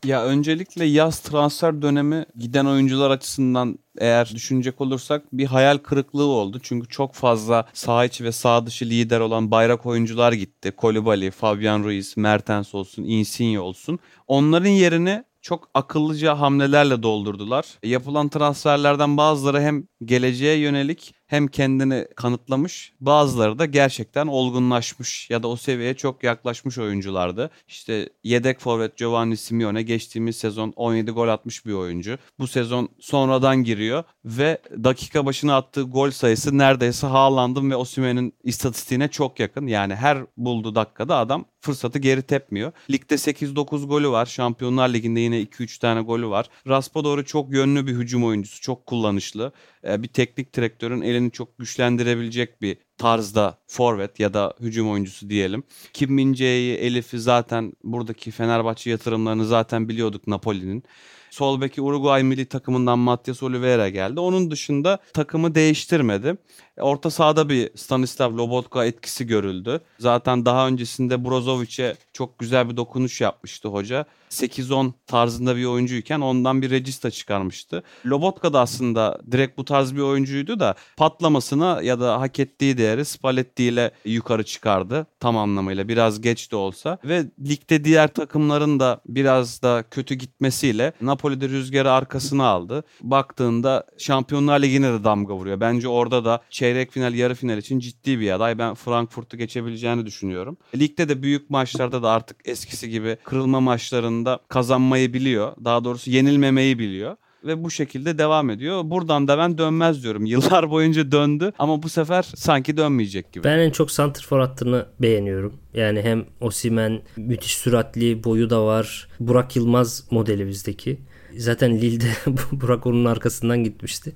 [0.04, 6.58] Ya öncelikle yaz transfer dönemi giden oyuncular açısından eğer düşünecek olursak bir hayal kırıklığı oldu.
[6.62, 10.70] Çünkü çok fazla sağ içi ve sağ dışı lider olan bayrak oyuncular gitti.
[10.70, 13.98] Kolibali, Fabian Ruiz, Mertens olsun, Insigne olsun.
[14.26, 17.78] Onların yerine çok akıllıca hamlelerle doldurdular.
[17.82, 25.48] Yapılan transferlerden bazıları hem geleceğe yönelik hem kendini kanıtlamış bazıları da gerçekten olgunlaşmış ya da
[25.48, 27.50] o seviyeye çok yaklaşmış oyunculardı.
[27.68, 32.18] İşte yedek forvet Giovanni Simeone geçtiğimiz sezon 17 gol atmış bir oyuncu.
[32.38, 39.08] Bu sezon sonradan giriyor ve dakika başına attığı gol sayısı neredeyse Haaland'ın ve Osimhen'in istatistiğine
[39.08, 39.66] çok yakın.
[39.66, 42.72] Yani her bulduğu dakikada adam fırsatı geri tepmiyor.
[42.90, 44.26] Ligde 8-9 golü var.
[44.26, 46.48] Şampiyonlar Ligi'nde yine 2-3 tane golü var.
[46.68, 48.60] Raspadori çok yönlü bir hücum oyuncusu.
[48.60, 49.52] Çok kullanışlı.
[49.86, 55.62] Ee, bir teknik direktörün elini çok güçlendirebilecek bir tarzda forvet ya da hücum oyuncusu diyelim.
[55.92, 60.84] Kim Min-jae'yi, Elif'i zaten buradaki Fenerbahçe yatırımlarını zaten biliyorduk Napoli'nin.
[61.30, 64.20] Sol beki Uruguay milli takımından Matias Oliveira geldi.
[64.20, 66.36] Onun dışında takımı değiştirmedi.
[66.80, 69.80] Orta sahada bir Stanislav Lobotka etkisi görüldü.
[69.98, 74.06] Zaten daha öncesinde Brozovic'e çok güzel bir dokunuş yapmıştı hoca.
[74.30, 77.82] 8-10 tarzında bir oyuncuyken ondan bir regista çıkarmıştı.
[78.06, 83.04] Lobotka da aslında direkt bu tarz bir oyuncuydu da patlamasına ya da hak ettiği değeri
[83.04, 85.88] Spalletti ile yukarı çıkardı tam anlamıyla.
[85.88, 91.92] Biraz geç de olsa ve ligde diğer takımların da biraz da kötü gitmesiyle Napoli'de rüzgarı
[91.92, 92.84] arkasına aldı.
[93.00, 95.60] Baktığında Şampiyonlar Ligi'ne de damga vuruyor.
[95.60, 98.58] Bence orada da çeyrek final, yarı final için ciddi bir aday.
[98.58, 100.56] Ben Frankfurt'u geçebileceğini düşünüyorum.
[100.76, 105.52] Ligde de büyük maçlarda da artık eskisi gibi kırılma maçlarında kazanmayı biliyor.
[105.64, 108.82] Daha doğrusu yenilmemeyi biliyor ve bu şekilde devam ediyor.
[108.84, 110.26] Buradan da ben dönmez diyorum.
[110.34, 113.44] Yıllar boyunca döndü ama bu sefer sanki dönmeyecek gibi.
[113.44, 115.54] Ben en çok santrfor hattını beğeniyorum.
[115.74, 119.08] Yani hem Osimen müthiş süratli boyu da var.
[119.20, 120.98] Burak Yılmaz modeli bizdeki.
[121.38, 122.06] Zaten Lille'de
[122.52, 124.12] Burak onun arkasından gitmişti.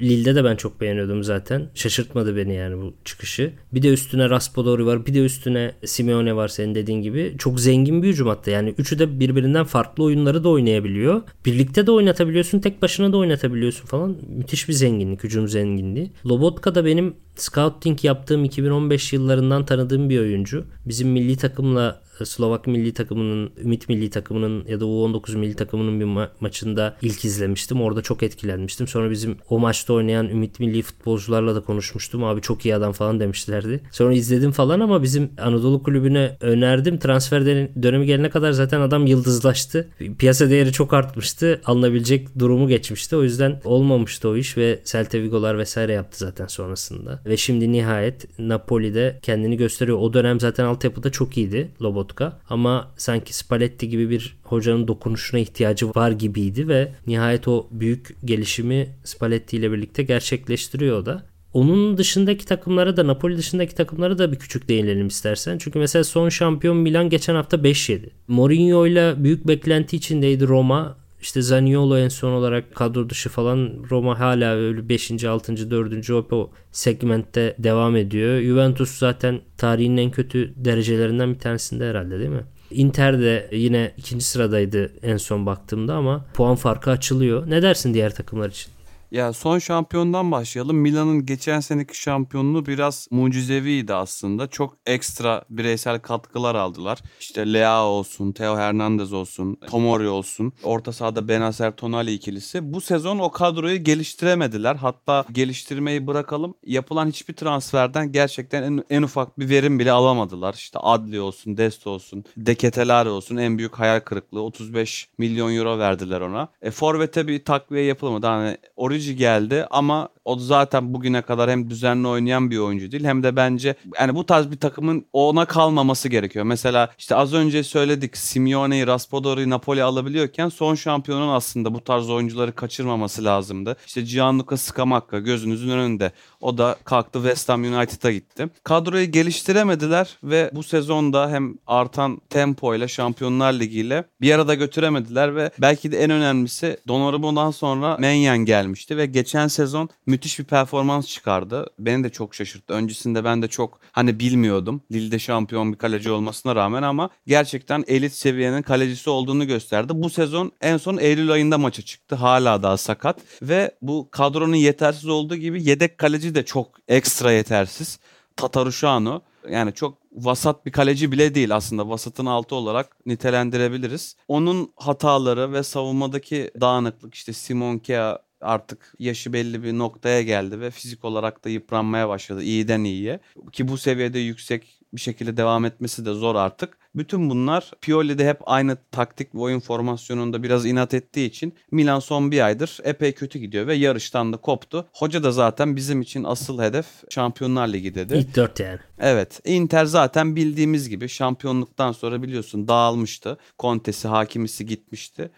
[0.00, 1.68] Lille'de de ben çok beğeniyordum zaten.
[1.74, 3.52] Şaşırtmadı beni yani bu çıkışı.
[3.74, 5.06] Bir de üstüne Raspadori var.
[5.06, 7.34] Bir de üstüne Simeone var senin dediğin gibi.
[7.38, 8.50] Çok zengin bir hücum hattı.
[8.50, 11.22] Yani üçü de birbirinden farklı oyunları da oynayabiliyor.
[11.46, 12.60] Birlikte de oynatabiliyorsun.
[12.60, 14.16] Tek başına da oynatabiliyorsun falan.
[14.36, 15.24] Müthiş bir zenginlik.
[15.24, 16.10] Hücum zenginliği.
[16.26, 20.64] Lobotka da benim scouting yaptığım 2015 yıllarından tanıdığım bir oyuncu.
[20.86, 26.04] Bizim milli takımla Slovak milli takımının, Ümit milli takımının ya da U19 milli takımının bir
[26.04, 27.82] ma- maçında ilk izlemiştim.
[27.82, 28.86] Orada çok etkilenmiştim.
[28.88, 32.24] Sonra bizim o maçta oynayan Ümit milli futbolcularla da konuşmuştum.
[32.24, 33.80] Abi çok iyi adam falan demişlerdi.
[33.90, 36.98] Sonra izledim falan ama bizim Anadolu kulübüne önerdim.
[36.98, 37.46] Transfer
[37.82, 39.88] dönemi gelene kadar zaten adam yıldızlaştı.
[40.18, 41.60] Piyasa değeri çok artmıştı.
[41.64, 43.16] Alınabilecek durumu geçmişti.
[43.16, 47.20] O yüzden olmamıştı o iş ve Celta Vigo'lar vesaire yaptı zaten sonrasında.
[47.26, 49.98] Ve şimdi nihayet Napoli'de kendini gösteriyor.
[49.98, 51.68] O dönem zaten altyapıda çok iyiydi
[52.02, 52.40] Lobotka.
[52.50, 58.88] Ama sanki Spalletti gibi bir hocanın dokunuşuna ihtiyacı var gibiydi ve nihayet o büyük gelişimi
[59.04, 61.26] Spalletti ile birlikte gerçekleştiriyor da.
[61.52, 65.58] Onun dışındaki takımlara da Napoli dışındaki takımlara da bir küçük değinelim istersen.
[65.58, 68.08] Çünkü mesela son şampiyon Milan geçen hafta 5-7.
[68.28, 71.01] Mourinho ile büyük beklenti içindeydi Roma.
[71.22, 75.24] İşte Zaniolo en son olarak kadro dışı falan Roma hala öyle 5.
[75.24, 75.70] 6.
[75.70, 76.32] 4.
[76.32, 78.40] o segmentte devam ediyor.
[78.40, 82.44] Juventus zaten tarihin en kötü derecelerinden bir tanesinde herhalde değil mi?
[82.70, 87.50] Inter de yine ikinci sıradaydı en son baktığımda ama puan farkı açılıyor.
[87.50, 88.72] Ne dersin diğer takımlar için?
[89.12, 90.76] Ya son şampiyondan başlayalım.
[90.76, 94.46] Milan'ın geçen seneki şampiyonluğu biraz mucizeviydi aslında.
[94.46, 96.98] Çok ekstra bireysel katkılar aldılar.
[97.20, 100.52] İşte Leao olsun, Theo Hernandez olsun, Tomori olsun.
[100.62, 102.72] Orta sahada Benacer Tonali ikilisi.
[102.72, 104.76] Bu sezon o kadroyu geliştiremediler.
[104.76, 106.54] Hatta geliştirmeyi bırakalım.
[106.66, 110.54] Yapılan hiçbir transferden gerçekten en, en ufak bir verim bile alamadılar.
[110.54, 113.36] İşte Adli olsun, Dest olsun, Deketelare olsun.
[113.36, 114.42] En büyük hayal kırıklığı.
[114.42, 116.48] 35 milyon euro verdiler ona.
[116.62, 118.26] E, Forvet'e bir takviye yapılmadı.
[118.26, 118.56] Hani
[119.02, 123.36] Origi geldi ama o zaten bugüne kadar hem düzenli oynayan bir oyuncu değil hem de
[123.36, 126.44] bence yani bu tarz bir takımın ona kalmaması gerekiyor.
[126.44, 132.52] Mesela işte az önce söyledik Simeone'yi, Raspadori'yi Napoli alabiliyorken son şampiyonun aslında bu tarz oyuncuları
[132.52, 133.76] kaçırmaması lazımdı.
[133.86, 136.12] İşte Gianluca Scamacca gözünüzün önünde.
[136.40, 138.48] O da kalktı West Ham United'a gitti.
[138.64, 145.36] Kadroyu geliştiremediler ve bu sezonda hem artan tempo ile Şampiyonlar Ligi ile bir arada götüremediler
[145.36, 151.06] ve belki de en önemlisi Donnarumma'dan sonra Menyen gelmişti ve geçen sezon müthiş bir performans
[151.06, 151.66] çıkardı.
[151.78, 152.74] Beni de çok şaşırttı.
[152.74, 154.82] Öncesinde ben de çok hani bilmiyordum.
[154.92, 159.92] Lille'de şampiyon bir kaleci olmasına rağmen ama gerçekten elit seviyenin kalecisi olduğunu gösterdi.
[159.94, 162.14] Bu sezon en son Eylül ayında maça çıktı.
[162.14, 167.98] Hala daha sakat ve bu kadronun yetersiz olduğu gibi yedek kaleci de çok ekstra yetersiz.
[168.36, 174.16] Tataruşano yani çok vasat bir kaleci bile değil aslında vasatın altı olarak nitelendirebiliriz.
[174.28, 180.70] Onun hataları ve savunmadaki dağınıklık işte Simon Kea artık yaşı belli bir noktaya geldi ve
[180.70, 183.20] fizik olarak da yıpranmaya başladı iyiden iyiye.
[183.52, 186.78] Ki bu seviyede yüksek bir şekilde devam etmesi de zor artık.
[186.94, 192.30] Bütün bunlar Pioli'de hep aynı taktik ve oyun formasyonunda biraz inat ettiği için Milan son
[192.30, 194.86] bir aydır epey kötü gidiyor ve yarıştan da koptu.
[194.92, 198.14] Hoca da zaten bizim için asıl hedef Şampiyonlar Ligi dedi.
[198.14, 198.78] İlk dört yani.
[198.98, 199.40] Evet.
[199.44, 203.38] Inter zaten bildiğimiz gibi şampiyonluktan sonra biliyorsun dağılmıştı.
[203.58, 205.30] Kontesi, hakimisi gitmişti.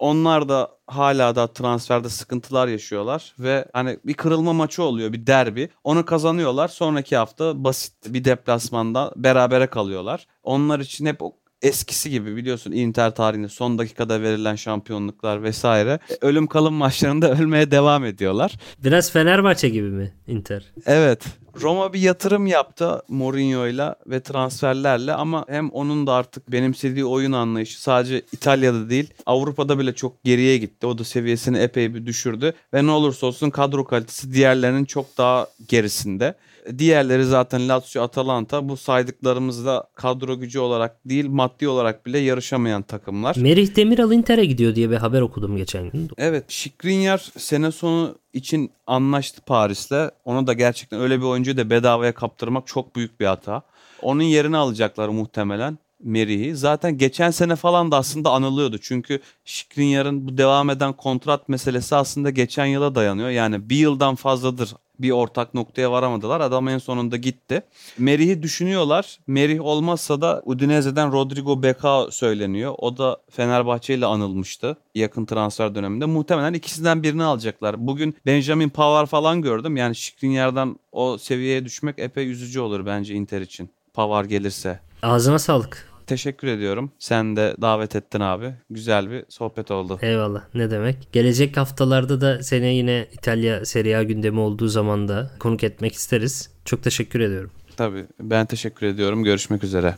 [0.00, 5.68] Onlar da hala da transferde sıkıntılar yaşıyorlar ve hani bir kırılma maçı oluyor, bir derbi.
[5.84, 6.68] Onu kazanıyorlar.
[6.68, 10.26] Sonraki hafta basit bir deplasmanda berabere kalıyorlar.
[10.42, 11.22] Onlar için hep
[11.62, 15.98] eskisi gibi biliyorsun Inter tarihinde son dakikada verilen şampiyonluklar vesaire.
[16.20, 18.56] Ölüm kalım maçlarında ölmeye devam ediyorlar.
[18.84, 20.64] Biraz Fenerbahçe gibi mi Inter?
[20.86, 21.24] Evet.
[21.60, 27.82] Roma bir yatırım yaptı Mourinho'yla ve transferlerle ama hem onun da artık benimsediği oyun anlayışı
[27.82, 30.86] sadece İtalya'da değil Avrupa'da bile çok geriye gitti.
[30.86, 35.46] O da seviyesini epey bir düşürdü ve ne olursa olsun kadro kalitesi diğerlerinin çok daha
[35.68, 36.34] gerisinde.
[36.78, 43.36] Diğerleri zaten Lazio, Atalanta bu saydıklarımızda kadro gücü olarak değil maddi olarak bile yarışamayan takımlar.
[43.36, 46.10] Merih Demiral Inter'e gidiyor diye bir haber okudum geçen gün.
[46.18, 50.10] Evet Şikrinyar sene sonu için anlaştı Paris'le.
[50.24, 53.62] Onu da gerçekten öyle bir oyuncuyu da bedavaya kaptırmak çok büyük bir hata.
[54.02, 55.78] Onun yerini alacaklar muhtemelen.
[56.04, 56.56] Merih'i.
[56.56, 58.78] Zaten geçen sene falan da aslında anılıyordu.
[58.78, 63.28] Çünkü Şikrinyar'ın bu devam eden kontrat meselesi aslında geçen yıla dayanıyor.
[63.28, 66.40] Yani bir yıldan fazladır bir ortak noktaya varamadılar.
[66.40, 67.62] Adam en sonunda gitti.
[67.98, 69.18] Merih'i düşünüyorlar.
[69.26, 72.74] Merih olmazsa da Udinese'den Rodrigo Becao söyleniyor.
[72.78, 76.06] O da Fenerbahçe ile anılmıştı yakın transfer döneminde.
[76.06, 77.86] Muhtemelen ikisinden birini alacaklar.
[77.86, 79.76] Bugün Benjamin Pavard falan gördüm.
[79.76, 83.70] Yani Şikrinyar'dan o seviyeye düşmek epey üzücü olur bence Inter için.
[83.94, 84.80] Pavard gelirse.
[85.02, 85.89] Ağzına sağlık.
[86.10, 86.92] Teşekkür ediyorum.
[86.98, 88.54] Sen de davet ettin abi.
[88.70, 89.98] Güzel bir sohbet oldu.
[90.02, 90.42] Eyvallah.
[90.54, 91.08] Ne demek.
[91.12, 96.50] Gelecek haftalarda da sene yine İtalya Serie A gündemi olduğu zaman da konuk etmek isteriz.
[96.64, 97.50] Çok teşekkür ediyorum.
[97.76, 98.06] Tabii.
[98.20, 99.24] Ben teşekkür ediyorum.
[99.24, 99.94] Görüşmek üzere.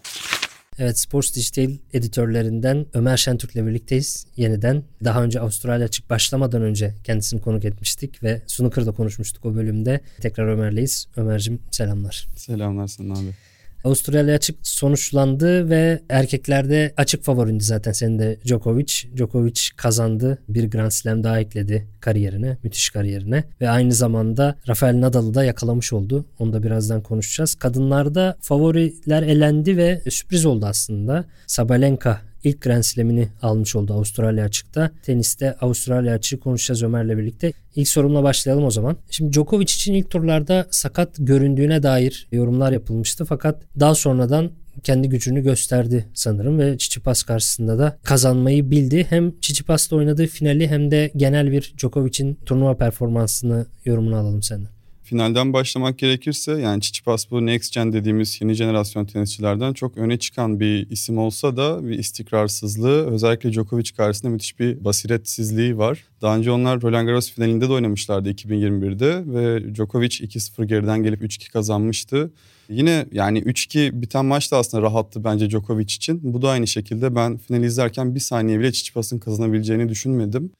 [0.79, 4.83] Evet Sports Digital editörlerinden Ömer Şentürk'le birlikteyiz yeniden.
[5.05, 10.01] Daha önce Avustralya açık başlamadan önce kendisini konuk etmiştik ve Snooker'da konuşmuştuk o bölümde.
[10.21, 11.09] Tekrar Ömer'leyiz.
[11.17, 12.27] Ömer'cim selamlar.
[12.37, 13.35] Selamlar sana abi.
[13.85, 18.93] Avustralya açık sonuçlandı ve erkeklerde açık favorindi zaten senin de Djokovic.
[19.17, 20.39] Djokovic kazandı.
[20.49, 25.93] Bir Grand Slam daha ekledi kariyerine, müthiş kariyerine ve aynı zamanda Rafael Nadal'ı da yakalamış
[25.93, 26.27] oldu.
[26.39, 27.55] Onu da birazdan konuşacağız.
[27.55, 31.25] Kadınlarda favoriler elendi ve sürpriz oldu aslında.
[31.47, 34.91] Sabalenka ilk Grand Slam'ini almış oldu Avustralya açıkta.
[35.03, 37.53] Teniste Avustralya açığı konuşacağız Ömer'le birlikte.
[37.77, 38.97] İlk sorumla başlayalım o zaman.
[39.11, 44.51] Şimdi Djokovic için ilk turlarda sakat göründüğüne dair yorumlar yapılmıştı fakat daha sonradan
[44.83, 49.07] kendi gücünü gösterdi sanırım ve Çiçipas karşısında da kazanmayı bildi.
[49.11, 54.82] Hem Çiçipas'la oynadığı finali hem de genel bir Djokovic'in turnuva performansını yorumunu alalım senden
[55.13, 60.61] finalden başlamak gerekirse yani Çiçipas bu next gen dediğimiz yeni jenerasyon tenisçilerden çok öne çıkan
[60.61, 66.05] bir isim olsa da bir istikrarsızlığı özellikle Djokovic karşısında müthiş bir basiretsizliği var.
[66.23, 71.53] Daha önce onlar Roland Garros finalinde de oynamışlardı 2021'de ve Djokovic 2-0 geriden gelip 3-2
[71.53, 72.33] kazanmıştı.
[72.69, 76.21] Yine yani 3-2 biten maç da aslında rahattı bence Djokovic için.
[76.23, 80.53] Bu da aynı şekilde ben finali izlerken bir saniye bile Çiçipas'ın kazanabileceğini düşünmedim.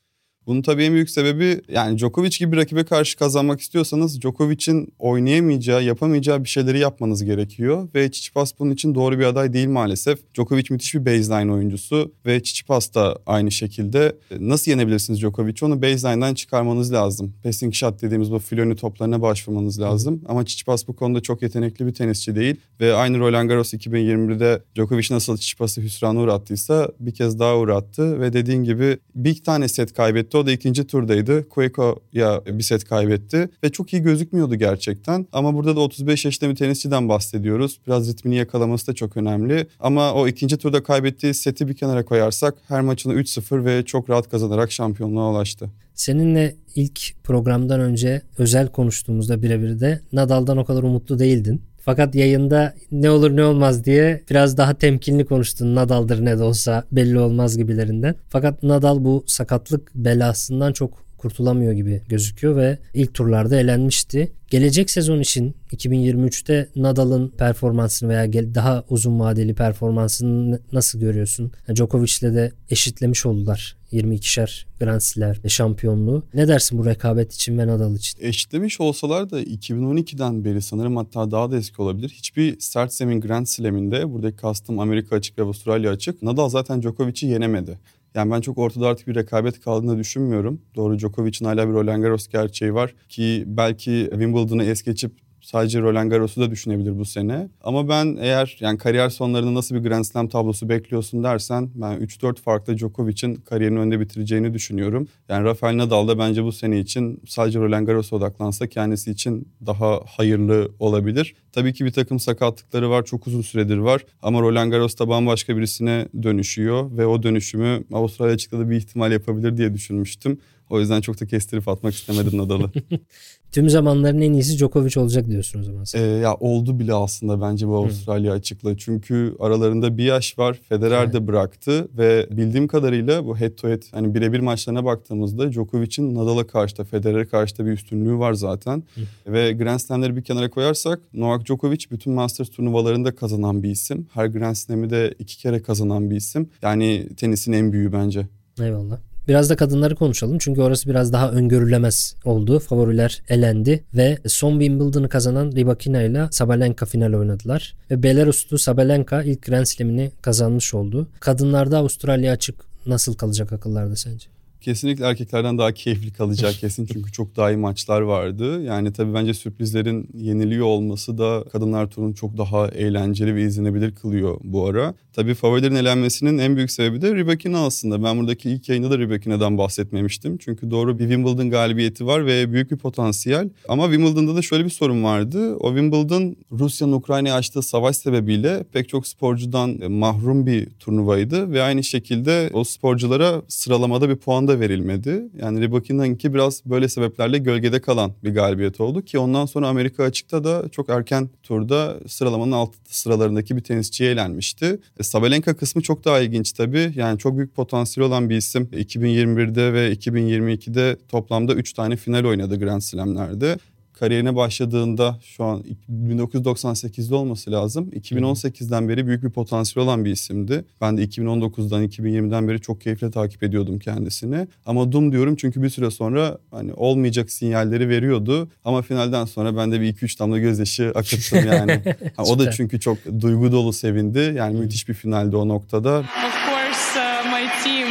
[0.47, 5.85] Bunun tabii en büyük sebebi yani Djokovic gibi bir rakibe karşı kazanmak istiyorsanız Djokovic'in oynayamayacağı,
[5.85, 7.89] yapamayacağı bir şeyleri yapmanız gerekiyor.
[7.95, 10.19] Ve Tsitsipas bunun için doğru bir aday değil maalesef.
[10.35, 14.17] Djokovic müthiş bir baseline oyuncusu ve Tsitsipas da aynı şekilde.
[14.41, 15.65] Nasıl yenebilirsiniz Djokovic'i?
[15.65, 17.35] Onu baseline'dan çıkarmanız lazım.
[17.45, 20.23] Passing shot dediğimiz bu floni toplarına başvurmanız lazım.
[20.29, 22.57] Ama Tsitsipas bu konuda çok yetenekli bir tenisçi değil.
[22.81, 28.21] Ve aynı Roland Garros 2021'de Djokovic nasıl Tsitsipas'ı hüsrana uğrattıysa bir kez daha uğrattı.
[28.21, 30.37] Ve dediğin gibi bir tane set kaybetti kaybetti.
[30.37, 31.47] O da ikinci turdaydı.
[31.55, 35.27] Cueco'ya bir set kaybetti ve çok iyi gözükmüyordu gerçekten.
[35.33, 37.79] Ama burada da 35 yaşında bir tenisçiden bahsediyoruz.
[37.87, 39.67] Biraz ritmini yakalaması da çok önemli.
[39.81, 44.31] Ama o ikinci turda kaybettiği seti bir kenara koyarsak her maçını 3-0 ve çok rahat
[44.31, 45.71] kazanarak şampiyonluğa ulaştı.
[45.95, 51.63] Seninle ilk programdan önce özel konuştuğumuzda birebir de Nadal'dan o kadar umutlu değildin.
[51.85, 55.75] Fakat yayında ne olur ne olmaz diye biraz daha temkinli konuştun.
[55.75, 58.15] Nadal'dır ne de olsa belli olmaz gibilerinden.
[58.29, 64.33] Fakat Nadal bu sakatlık belasından çok kurtulamıyor gibi gözüküyor ve ilk turlarda elenmişti.
[64.51, 71.53] Gelecek sezon için 2023'te Nadal'ın performansını veya daha uzun vadeli performansını nasıl görüyorsun?
[71.75, 76.25] Djokovic'le de eşitlemiş oldular 22'şer Grand Slam şampiyonluğu.
[76.35, 78.19] Ne dersin bu rekabet için ve Nadal için?
[78.21, 82.09] Eşitlemiş olsalar da 2012'den beri sanırım hatta daha da eski olabilir.
[82.09, 87.27] Hiçbir sert zemin Grand Slam'inde buradaki kastım Amerika açık ve Avustralya açık Nadal zaten Djokovic'i
[87.27, 87.79] yenemedi.
[88.15, 90.63] Yani ben çok ortada artık bir rekabet kaldığını düşünmüyorum.
[90.75, 95.13] Doğru Djokovic'in hala bir Roland Garros gerçeği var ki belki Wimbledon'ı es geçip
[95.53, 97.49] Sadece Roland Garros'u da düşünebilir bu sene.
[97.65, 102.37] Ama ben eğer yani kariyer sonlarında nasıl bir Grand Slam tablosu bekliyorsun dersen ben 3-4
[102.37, 105.09] farklı Djokovic'in kariyerini önde bitireceğini düşünüyorum.
[105.29, 110.01] Yani Rafael Nadal da bence bu sene için sadece Roland Garros'a odaklansa kendisi için daha
[110.07, 111.35] hayırlı olabilir.
[111.53, 115.57] Tabii ki bir takım sakatlıkları var çok uzun süredir var ama Roland Garros da bambaşka
[115.57, 120.39] birisine dönüşüyor ve o dönüşümü Avustralya açıkladığı bir ihtimal yapabilir diye düşünmüştüm.
[120.71, 122.71] O yüzden çok da kestirip atmak istemedim Nadal'ı.
[123.53, 125.85] Tüm zamanların en iyisi Djokovic olacak diyorsun o zaman.
[125.95, 128.77] Ee, ya oldu bile aslında bence bu Avustralya açıkla.
[128.77, 130.61] Çünkü aralarında bir yaş var.
[130.69, 131.15] Federer Evet.
[131.15, 136.47] de bıraktı ve bildiğim kadarıyla bu head to head hani birebir maçlarına baktığımızda Djokovic'in Nadal'a
[136.47, 138.83] karşı da Federer'e karşı da bir üstünlüğü var zaten.
[139.27, 144.07] Ve Grand Slam'leri bir kenara koyarsak Novak Djokovic bütün Masters turnuvalarında kazanan bir isim.
[144.15, 146.49] Her Grand Slam'i de iki kere kazanan bir isim.
[146.63, 148.27] Yani tenisin en büyüğü bence.
[148.61, 149.12] Eyvallah.
[149.29, 152.59] Biraz da kadınları konuşalım çünkü orası biraz daha öngörülemez oldu.
[152.59, 157.75] Favoriler elendi ve son Wimbledon'ı kazanan Rybakina ile Sabalenka final oynadılar.
[157.91, 161.09] Ve Belaruslu Sabalenka ilk Grand Slam'ini kazanmış oldu.
[161.21, 162.55] Kadınlarda Avustralya açık
[162.87, 164.27] nasıl kalacak akıllarda sence?
[164.63, 168.63] Kesinlikle erkeklerden daha keyifli kalacak kesin çünkü çok daha iyi maçlar vardı.
[168.63, 174.41] Yani tabii bence sürprizlerin yeniliyor olması da kadınlar turunu çok daha eğlenceli ve izlenebilir kılıyor
[174.45, 174.95] bu ara.
[175.13, 178.05] Tabii favorilerin elenmesinin en büyük sebebi de Rybakina aslında.
[178.05, 180.39] Ben buradaki ilk yayında da Rybakina'dan bahsetmemiştim.
[180.39, 183.51] Çünkü doğru bir Wimbledon galibiyeti var ve büyük bir potansiyel.
[183.69, 185.57] Ama Wimbledon'da da şöyle bir sorun vardı.
[185.57, 191.53] O Wimbledon Rusya'nın Ukrayna'ya açtığı savaş sebebiyle pek çok sporcudan mahrum bir turnuvaydı.
[191.53, 195.23] Ve aynı şekilde o sporculara sıralamada bir puan da verilmedi.
[195.39, 200.45] Yani Rybakina'nınki biraz böyle sebeplerle gölgede kalan bir galibiyet oldu ki ondan sonra Amerika açıkta
[200.45, 204.79] da çok erken turda sıralamanın alt sıralarındaki bir tenisçiye elenmişti.
[205.01, 206.93] E, Sabalenka kısmı çok daha ilginç tabii.
[206.95, 208.69] Yani çok büyük potansiyel olan bir isim.
[208.73, 213.59] 2021'de ve 2022'de toplamda 3 tane final oynadı Grand Slam'lerde
[214.03, 215.65] kariyerine başladığında şu an
[216.07, 217.91] 1998'de olması lazım.
[217.91, 220.65] 2018'den beri büyük bir potansiyel olan bir isimdi.
[220.81, 224.49] Ben de 2019'dan 2020'den beri çok keyifle takip ediyordum kendisini.
[224.67, 228.49] Ama dum diyorum çünkü bir süre sonra hani olmayacak sinyalleri veriyordu.
[228.65, 231.83] Ama finalden sonra ben de bir 2-3 damla gözyaşı akıttım yani.
[232.17, 234.35] Ha, o da çünkü çok duygu dolu sevindi.
[234.37, 235.99] Yani müthiş bir finaldi o noktada.
[235.99, 236.07] Of
[236.47, 237.89] course, uh, my team,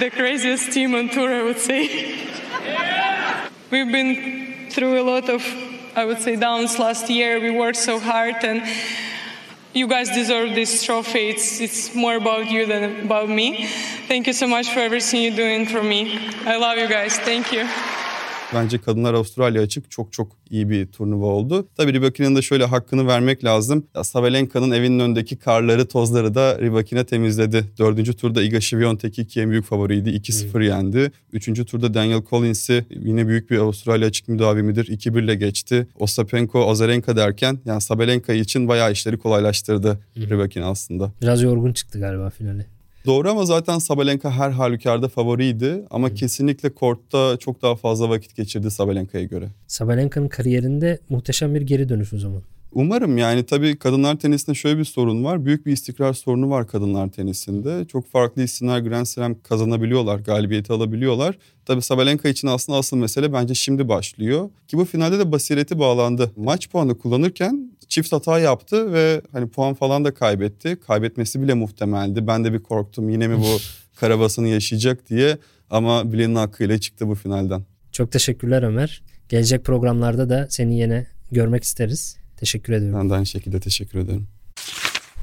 [0.00, 1.88] the craziest team on tour, I would say.
[3.70, 5.42] We've been through a lot of,
[5.96, 7.40] I would say, downs last year.
[7.40, 8.62] We worked so hard, and
[9.72, 11.30] you guys deserve this trophy.
[11.30, 13.66] It's, it's more about you than about me.
[14.06, 16.18] Thank you so much for everything you're doing for me.
[16.44, 17.18] I love you guys.
[17.18, 17.66] Thank you.
[18.54, 21.68] Bence kadınlar Avustralya açık çok çok iyi bir turnuva oldu.
[21.76, 23.86] Tabii Rybakina'nın da şöyle hakkını vermek lazım.
[23.94, 27.64] Ya Sabalenka'nın evinin önündeki karları, tozları da Rybakina temizledi.
[27.78, 30.10] Dördüncü turda Iga Świątek iki en büyük favoriydi.
[30.10, 31.10] 2-0 yendi.
[31.32, 34.86] Üçüncü turda Daniel Collins'i yine büyük bir Avustralya açık müdavimidir.
[34.86, 35.86] 2-1 ile geçti.
[35.98, 41.12] Ostapenko, Azarenka derken yani Sabalenka için bayağı işleri kolaylaştırdı Rybakina aslında.
[41.22, 42.75] Biraz yorgun çıktı galiba finale.
[43.06, 45.84] Doğru ama zaten Sabalenka her halükarda favoriydi.
[45.90, 49.48] Ama kesinlikle kortta çok daha fazla vakit geçirdi Sabalenka'ya göre.
[49.66, 52.42] Sabalenka'nın kariyerinde muhteşem bir geri dönüş o zaman.
[52.72, 55.44] Umarım yani tabii kadınlar tenisinde şöyle bir sorun var.
[55.44, 57.84] Büyük bir istikrar sorunu var kadınlar tenisinde.
[57.84, 61.38] Çok farklı isimler Grand Slam kazanabiliyorlar, galibiyeti alabiliyorlar.
[61.66, 64.50] Tabii Sabalenka için aslında asıl mesele bence şimdi başlıyor.
[64.68, 66.32] Ki bu finalde de basireti bağlandı.
[66.36, 70.80] Maç puanı kullanırken çift hata yaptı ve hani puan falan da kaybetti.
[70.86, 72.26] Kaybetmesi bile muhtemeldi.
[72.26, 73.58] Ben de bir korktum yine mi bu
[73.96, 75.38] karabasını yaşayacak diye.
[75.70, 77.64] Ama bilenin hakkıyla çıktı bu finalden.
[77.92, 79.02] Çok teşekkürler Ömer.
[79.28, 82.16] Gelecek programlarda da seni yine görmek isteriz.
[82.36, 83.00] Teşekkür ediyorum.
[83.00, 84.28] Ben de aynı şekilde teşekkür ederim.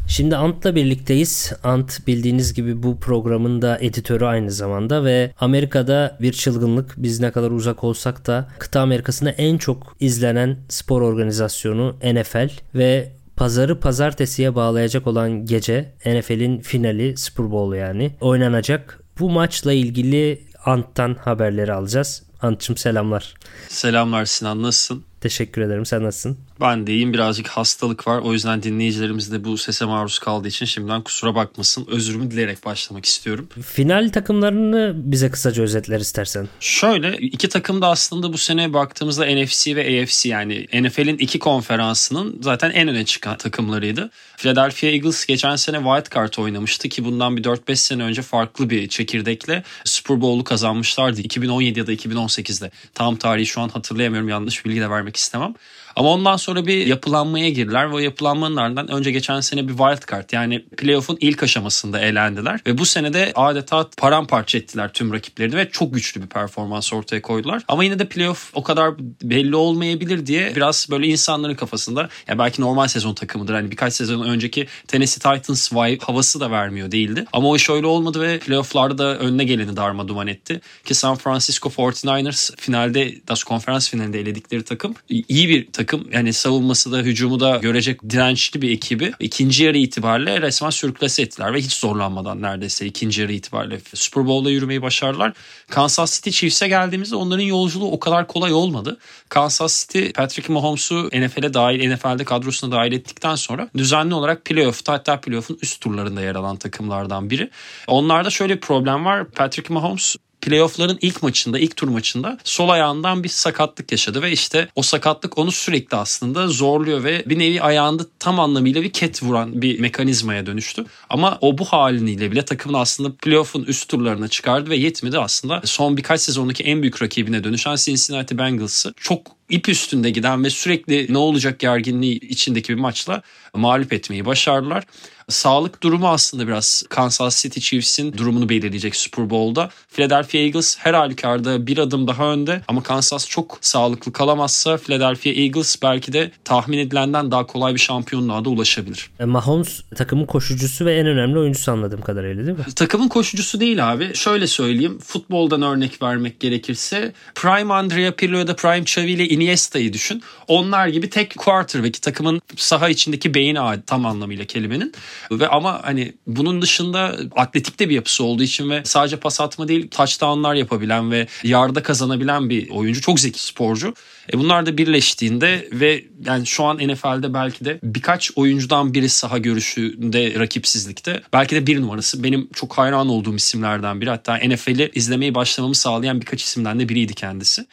[0.08, 1.54] Şimdi Ant'la birlikteyiz.
[1.64, 7.32] Ant bildiğiniz gibi bu programın da editörü aynı zamanda ve Amerika'da bir çılgınlık biz ne
[7.32, 14.56] kadar uzak olsak da kıta Amerikası'nda en çok izlenen spor organizasyonu NFL ve pazarı pazartesiye
[14.56, 19.00] bağlayacak olan gece NFL'in finali Super Bowl yani oynanacak.
[19.20, 22.24] Bu maçla ilgili Ant'tan haberleri alacağız.
[22.42, 23.34] Ant'cığım selamlar.
[23.68, 25.06] Selamlar Sinan nasılsın?
[25.24, 25.86] Teşekkür ederim.
[25.86, 26.38] Sen nasılsın?
[26.62, 28.20] Ben de iyiyim birazcık hastalık var.
[28.20, 31.88] O yüzden dinleyicilerimiz de bu sese maruz kaldığı için şimdiden kusura bakmasın.
[31.92, 33.50] Özrümü dileyerek başlamak istiyorum.
[33.66, 36.48] Final takımlarını bize kısaca özetler istersen.
[36.60, 42.40] Şöyle iki takım da aslında bu sene baktığımızda NFC ve AFC yani NFL'in iki konferansının
[42.42, 44.10] zaten en öne çıkan takımlarıydı.
[44.38, 48.88] Philadelphia Eagles geçen sene wild card oynamıştı ki bundan bir 4-5 sene önce farklı bir
[48.88, 51.22] çekirdekle Super Bowl'u kazanmışlardı.
[51.22, 52.72] 2017 ya da 2018'de.
[52.94, 55.54] Tam tarihi şu an hatırlayamıyorum yanlış bilgi de vermek istemem.
[55.96, 60.12] Ama ondan sonra bir yapılanmaya girdiler ve o yapılanmanın ardından önce geçen sene bir wild
[60.12, 65.56] card yani playoff'un ilk aşamasında eğlendiler ve bu sene de adeta paramparça ettiler tüm rakiplerini
[65.56, 67.64] ve çok güçlü bir performans ortaya koydular.
[67.68, 72.62] Ama yine de playoff o kadar belli olmayabilir diye biraz böyle insanların kafasında ya belki
[72.62, 73.54] normal sezon takımıdır.
[73.54, 77.26] Hani birkaç sezon önceki Tennessee Titans vibe havası da vermiyor değildi.
[77.34, 80.62] Ama o iş öyle olmadı ve playoff'larda da önüne geleni darma duman etti.
[80.86, 85.83] Ki San Francisco 49ers finalde DAS konferans finalinde eledikleri takım iyi bir takım.
[86.12, 89.12] Yani savunması da hücumu da görecek dirençli bir ekibi.
[89.20, 94.50] ikinci yarı itibariyle resmen sürklase ettiler ve hiç zorlanmadan neredeyse ikinci yarı itibariyle Super Bowl'da
[94.50, 95.34] yürümeyi başardılar.
[95.70, 98.98] Kansas City Chiefs'e geldiğimizde onların yolculuğu o kadar kolay olmadı.
[99.30, 105.22] Kansas City Patrick Mahomes'u NFL'e dahil, NFL'de kadrosuna dahil ettikten sonra düzenli olarak playoff'ta hatta
[105.22, 107.50] playoff'un üst turlarında yer alan takımlardan biri.
[107.88, 109.26] Onlarda şöyle bir problem var.
[109.32, 114.68] Patrick Mahomes playoff'ların ilk maçında, ilk tur maçında sol ayağından bir sakatlık yaşadı ve işte
[114.76, 119.62] o sakatlık onu sürekli aslında zorluyor ve bir nevi ayağında tam anlamıyla bir ket vuran
[119.62, 120.86] bir mekanizmaya dönüştü.
[121.10, 125.98] Ama o bu haliniyle bile takımın aslında playoff'un üst turlarına çıkardı ve yetmedi aslında son
[125.98, 131.18] birkaç sezondaki en büyük rakibine dönüşen Cincinnati Bengals'ı çok ip üstünde giden ve sürekli ne
[131.18, 133.22] olacak gerginliği içindeki bir maçla
[133.54, 134.84] mağlup etmeyi başardılar.
[135.30, 139.70] Sağlık durumu aslında biraz Kansas City Chiefs'in durumunu belirleyecek Super Bowl'da.
[139.94, 145.82] Philadelphia Eagles her halükarda bir adım daha önde ama Kansas çok sağlıklı kalamazsa Philadelphia Eagles
[145.82, 149.10] belki de tahmin edilenden daha kolay bir şampiyonluğa da ulaşabilir.
[149.20, 152.66] E, Mahomes takımın koşucusu ve en önemli oyuncusu anladığım kadarıyla değil mi?
[152.76, 154.16] Takımın koşucusu değil abi.
[154.16, 155.00] Şöyle söyleyeyim.
[155.04, 160.24] Futboldan örnek vermek gerekirse Prime Andrea Pirlo ya da Prime Xavi ile Iniesta'yı düşün.
[160.48, 163.54] Onlar gibi tek quarterback takımın saha içindeki beyni
[163.88, 164.94] tam anlamıyla kelimenin.
[165.32, 169.68] Ve ama hani bunun dışında atletik de bir yapısı olduğu için ve sadece pas atma
[169.68, 173.02] değil touchdownlar yapabilen ve yarda kazanabilen bir oyuncu.
[173.02, 173.94] Çok zeki sporcu.
[174.34, 179.38] E bunlar da birleştiğinde ve yani şu an NFL'de belki de birkaç oyuncudan biri saha
[179.38, 181.22] görüşünde rakipsizlikte.
[181.34, 182.24] Belki de bir numarası.
[182.24, 184.10] Benim çok hayran olduğum isimlerden biri.
[184.10, 187.66] Hatta NFL'i izlemeyi başlamamı sağlayan birkaç isimden de biriydi kendisi.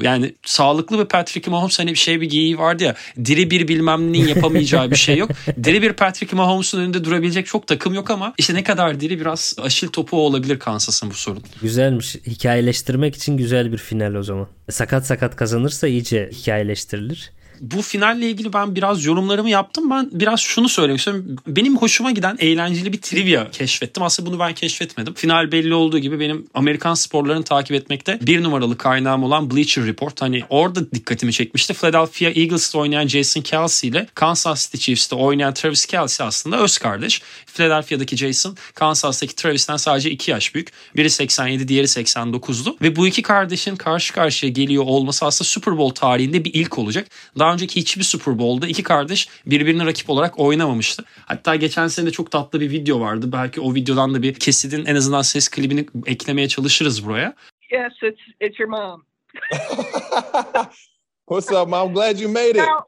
[0.00, 4.12] Yani sağlıklı bir Patrick Mahomes hani bir şey bir geyiği vardı ya diri bir bilmem
[4.12, 5.30] neyin yapamayacağı bir şey yok.
[5.64, 9.56] Diri bir Patrick Mahomes'un önünde durabilecek çok takım yok ama işte ne kadar diri biraz
[9.62, 11.42] aşil topu olabilir Kansas'ın bu sorun.
[11.62, 12.16] Güzelmiş.
[12.26, 14.48] Hikayeleştirmek için güzel bir final o zaman.
[14.70, 17.32] Sakat sakat kazanırsa iyice hikayeleştirilir
[17.62, 19.90] bu finalle ilgili ben biraz yorumlarımı yaptım.
[19.90, 21.36] Ben biraz şunu söylemek istiyorum.
[21.46, 24.02] Benim hoşuma giden eğlenceli bir trivia keşfettim.
[24.02, 25.14] Aslında bunu ben keşfetmedim.
[25.14, 30.22] Final belli olduğu gibi benim Amerikan sporlarını takip etmekte bir numaralı kaynağım olan Bleacher Report.
[30.22, 31.74] Hani orada dikkatimi çekmişti.
[31.74, 37.22] Philadelphia Eagles'ta oynayan Jason Kelsey ile Kansas City Chiefs'te oynayan Travis Kelsey aslında öz kardeş.
[37.46, 40.68] Philadelphia'daki Jason Kansas'taki Travis'ten sadece 2 yaş büyük.
[40.96, 42.76] Biri 87 diğeri 89'du.
[42.82, 47.06] Ve bu iki kardeşin karşı karşıya geliyor olması aslında Super Bowl tarihinde bir ilk olacak.
[47.38, 51.04] Daha önceki hiçbir Super Bowl'da iki kardeş birbirine rakip olarak oynamamıştı.
[51.26, 53.32] Hatta geçen sene de çok tatlı bir video vardı.
[53.32, 57.34] Belki o videodan da bir kesidin en azından ses klibini eklemeye çalışırız buraya.
[57.70, 59.04] Yes, it's it's your mom.
[61.28, 61.94] What's up, mom?
[61.94, 62.56] Glad you made it.
[62.56, 62.84] Now,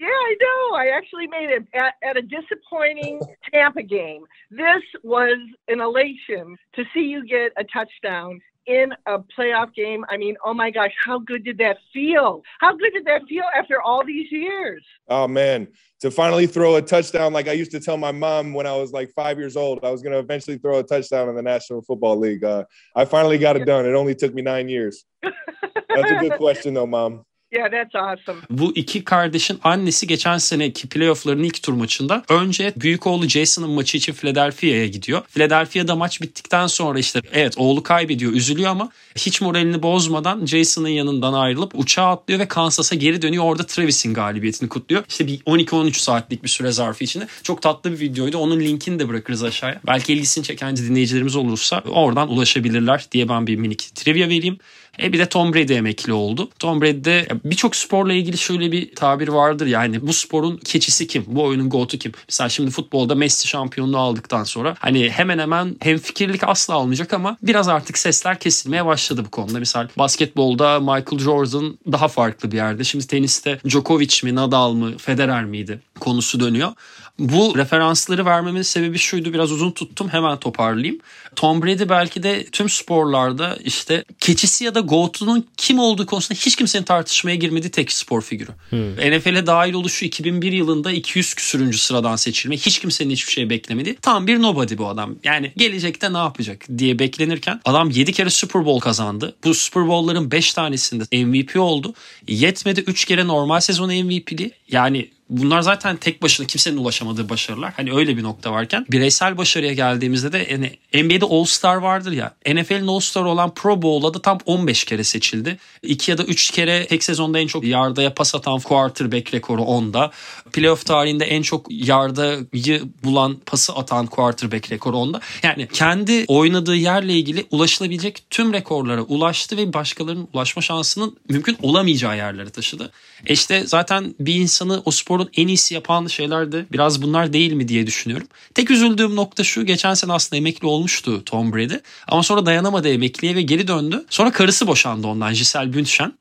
[0.00, 0.74] yeah, I know.
[0.74, 3.20] I actually made it at, at a disappointing
[3.52, 4.24] Tampa game.
[4.50, 5.38] This was
[5.68, 10.04] an elation to see you get a touchdown in a playoff game.
[10.08, 12.42] I mean, oh my gosh, how good did that feel?
[12.60, 14.84] How good did that feel after all these years?
[15.08, 15.68] Oh man,
[16.00, 18.92] to finally throw a touchdown like I used to tell my mom when I was
[18.92, 21.82] like five years old, I was going to eventually throw a touchdown in the National
[21.82, 22.44] Football League.
[22.44, 22.64] Uh,
[22.94, 23.86] I finally got it done.
[23.86, 25.04] It only took me nine years.
[25.22, 27.24] That's a good question, though, mom.
[27.52, 28.40] Yeah, that's awesome.
[28.50, 33.96] Bu iki kardeşin annesi geçen seneki playoff'ların ilk tur maçında önce büyük oğlu Jason'ın maçı
[33.96, 35.22] için Philadelphia'ya gidiyor.
[35.28, 41.32] Philadelphia'da maç bittikten sonra işte evet oğlu kaybediyor, üzülüyor ama hiç moralini bozmadan Jason'ın yanından
[41.32, 43.44] ayrılıp uçağa atlıyor ve Kansas'a geri dönüyor.
[43.44, 45.04] Orada Travis'in galibiyetini kutluyor.
[45.08, 47.26] İşte bir 12-13 saatlik bir süre zarfı içinde.
[47.42, 48.38] Çok tatlı bir videoydu.
[48.38, 49.80] Onun linkini de bırakırız aşağıya.
[49.86, 54.58] Belki ilgisini çeken dinleyicilerimiz olursa oradan ulaşabilirler diye ben bir minik trivia vereyim.
[55.02, 56.50] E bir de Tom Brady emekli oldu.
[56.58, 61.24] Tom Brady'de birçok sporla ilgili şöyle bir tabir vardır yani bu sporun keçisi kim?
[61.26, 62.12] Bu oyunun goat'u kim?
[62.28, 67.36] Mesela şimdi futbolda Messi şampiyonluğu aldıktan sonra hani hemen hemen hem fikirlik asla olmayacak ama
[67.42, 69.58] biraz artık sesler kesilmeye başladı bu konuda.
[69.58, 72.84] Mesela basketbolda Michael Jordan daha farklı bir yerde.
[72.84, 75.80] Şimdi teniste Djokovic mi, Nadal mı, Federer miydi?
[76.00, 76.72] konusu dönüyor.
[77.18, 80.98] Bu referansları vermemin sebebi şuydu biraz uzun tuttum hemen toparlayayım.
[81.36, 86.56] Tom Brady belki de tüm sporlarda işte keçisi ya da GOAT'unun kim olduğu konusunda hiç
[86.56, 88.50] kimsenin tartışmaya girmediği tek spor figürü.
[88.70, 88.92] Hmm.
[88.92, 92.56] NFL'e dahil oluşu 2001 yılında 200 küsürüncü sıradan seçilme.
[92.56, 93.96] Hiç kimsenin hiçbir şey beklemedi.
[94.02, 95.14] Tam bir nobody bu adam.
[95.24, 99.36] Yani gelecekte ne yapacak diye beklenirken adam 7 kere Super Bowl kazandı.
[99.44, 101.94] Bu Super Bowl'ların 5 tanesinde MVP oldu.
[102.28, 104.50] Yetmedi 3 kere normal sezon MVP'li.
[104.68, 107.72] Yani bunlar zaten tek başına kimsenin ulaşamadığı başarılar.
[107.76, 110.72] Hani öyle bir nokta varken bireysel başarıya geldiğimizde de yani
[111.04, 112.34] NBA'de All-Star vardır ya.
[112.46, 115.58] NFL'in All-Star olan Pro Bowl'a da tam 15 kere seçildi.
[115.82, 120.10] 2 ya da 3 kere tek sezonda en çok yardaya pas atan quarterback rekoru onda.
[120.52, 125.20] Playoff tarihinde en çok yardayı bulan pası atan quarterback rekoru onda.
[125.42, 132.16] Yani kendi oynadığı yerle ilgili ulaşılabilecek tüm rekorlara ulaştı ve başkalarının ulaşma şansının mümkün olamayacağı
[132.16, 132.92] yerlere taşıdı.
[133.26, 137.52] E işte zaten bir insanı o sporun en iyisi yapan şeyler de biraz bunlar değil
[137.52, 138.26] mi diye düşünüyorum.
[138.54, 141.74] Tek üzüldüğüm nokta şu geçen sene aslında emekli olmuştu Tom Brady
[142.08, 144.04] ama sonra dayanamadı emekliye ve geri döndü.
[144.10, 146.12] Sonra karısı boşandı ondan Giselle Bündchen.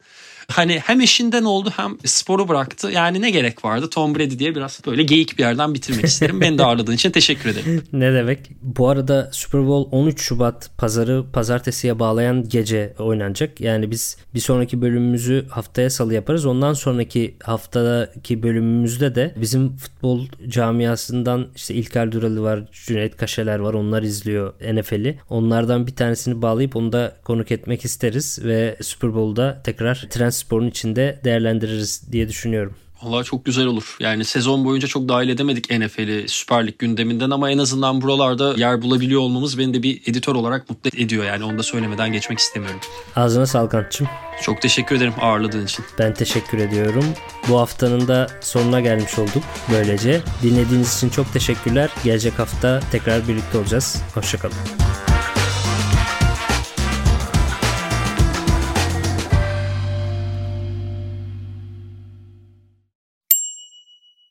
[0.51, 2.91] Hani hem eşinden oldu hem sporu bıraktı.
[2.91, 6.41] Yani ne gerek vardı Tom Brady diye biraz böyle geyik bir yerden bitirmek isterim.
[6.41, 7.83] Beni de ağırladığın için teşekkür ederim.
[7.93, 8.39] ne demek?
[8.61, 13.61] Bu arada Super Bowl 13 Şubat pazarı pazartesiye bağlayan gece oynanacak.
[13.61, 16.45] Yani biz bir sonraki bölümümüzü haftaya salı yaparız.
[16.45, 23.73] Ondan sonraki haftadaki bölümümüzde de bizim futbol camiasından işte İlker Duralı var, Cüneyt Kaşeler var.
[23.73, 25.19] Onlar izliyor NFL'i.
[25.29, 30.67] Onlardan bir tanesini bağlayıp onu da konuk etmek isteriz ve Super Bowl'da tekrar tren sporun
[30.67, 32.75] içinde değerlendiririz diye düşünüyorum.
[33.05, 33.97] Valla çok güzel olur.
[33.99, 38.81] Yani sezon boyunca çok dahil edemedik NFL'i Süper Lig gündeminden ama en azından buralarda yer
[38.81, 41.25] bulabiliyor olmamız beni de bir editör olarak mutlu ediyor.
[41.25, 42.79] Yani onu da söylemeden geçmek istemiyorum.
[43.15, 44.07] Ağzına sağlık Antçım.
[44.41, 45.85] Çok teşekkür ederim ağırladığın için.
[45.99, 47.05] Ben teşekkür ediyorum.
[47.49, 50.21] Bu haftanın da sonuna gelmiş olduk böylece.
[50.43, 51.89] Dinlediğiniz için çok teşekkürler.
[52.03, 54.01] Gelecek hafta tekrar birlikte olacağız.
[54.13, 54.55] Hoşçakalın.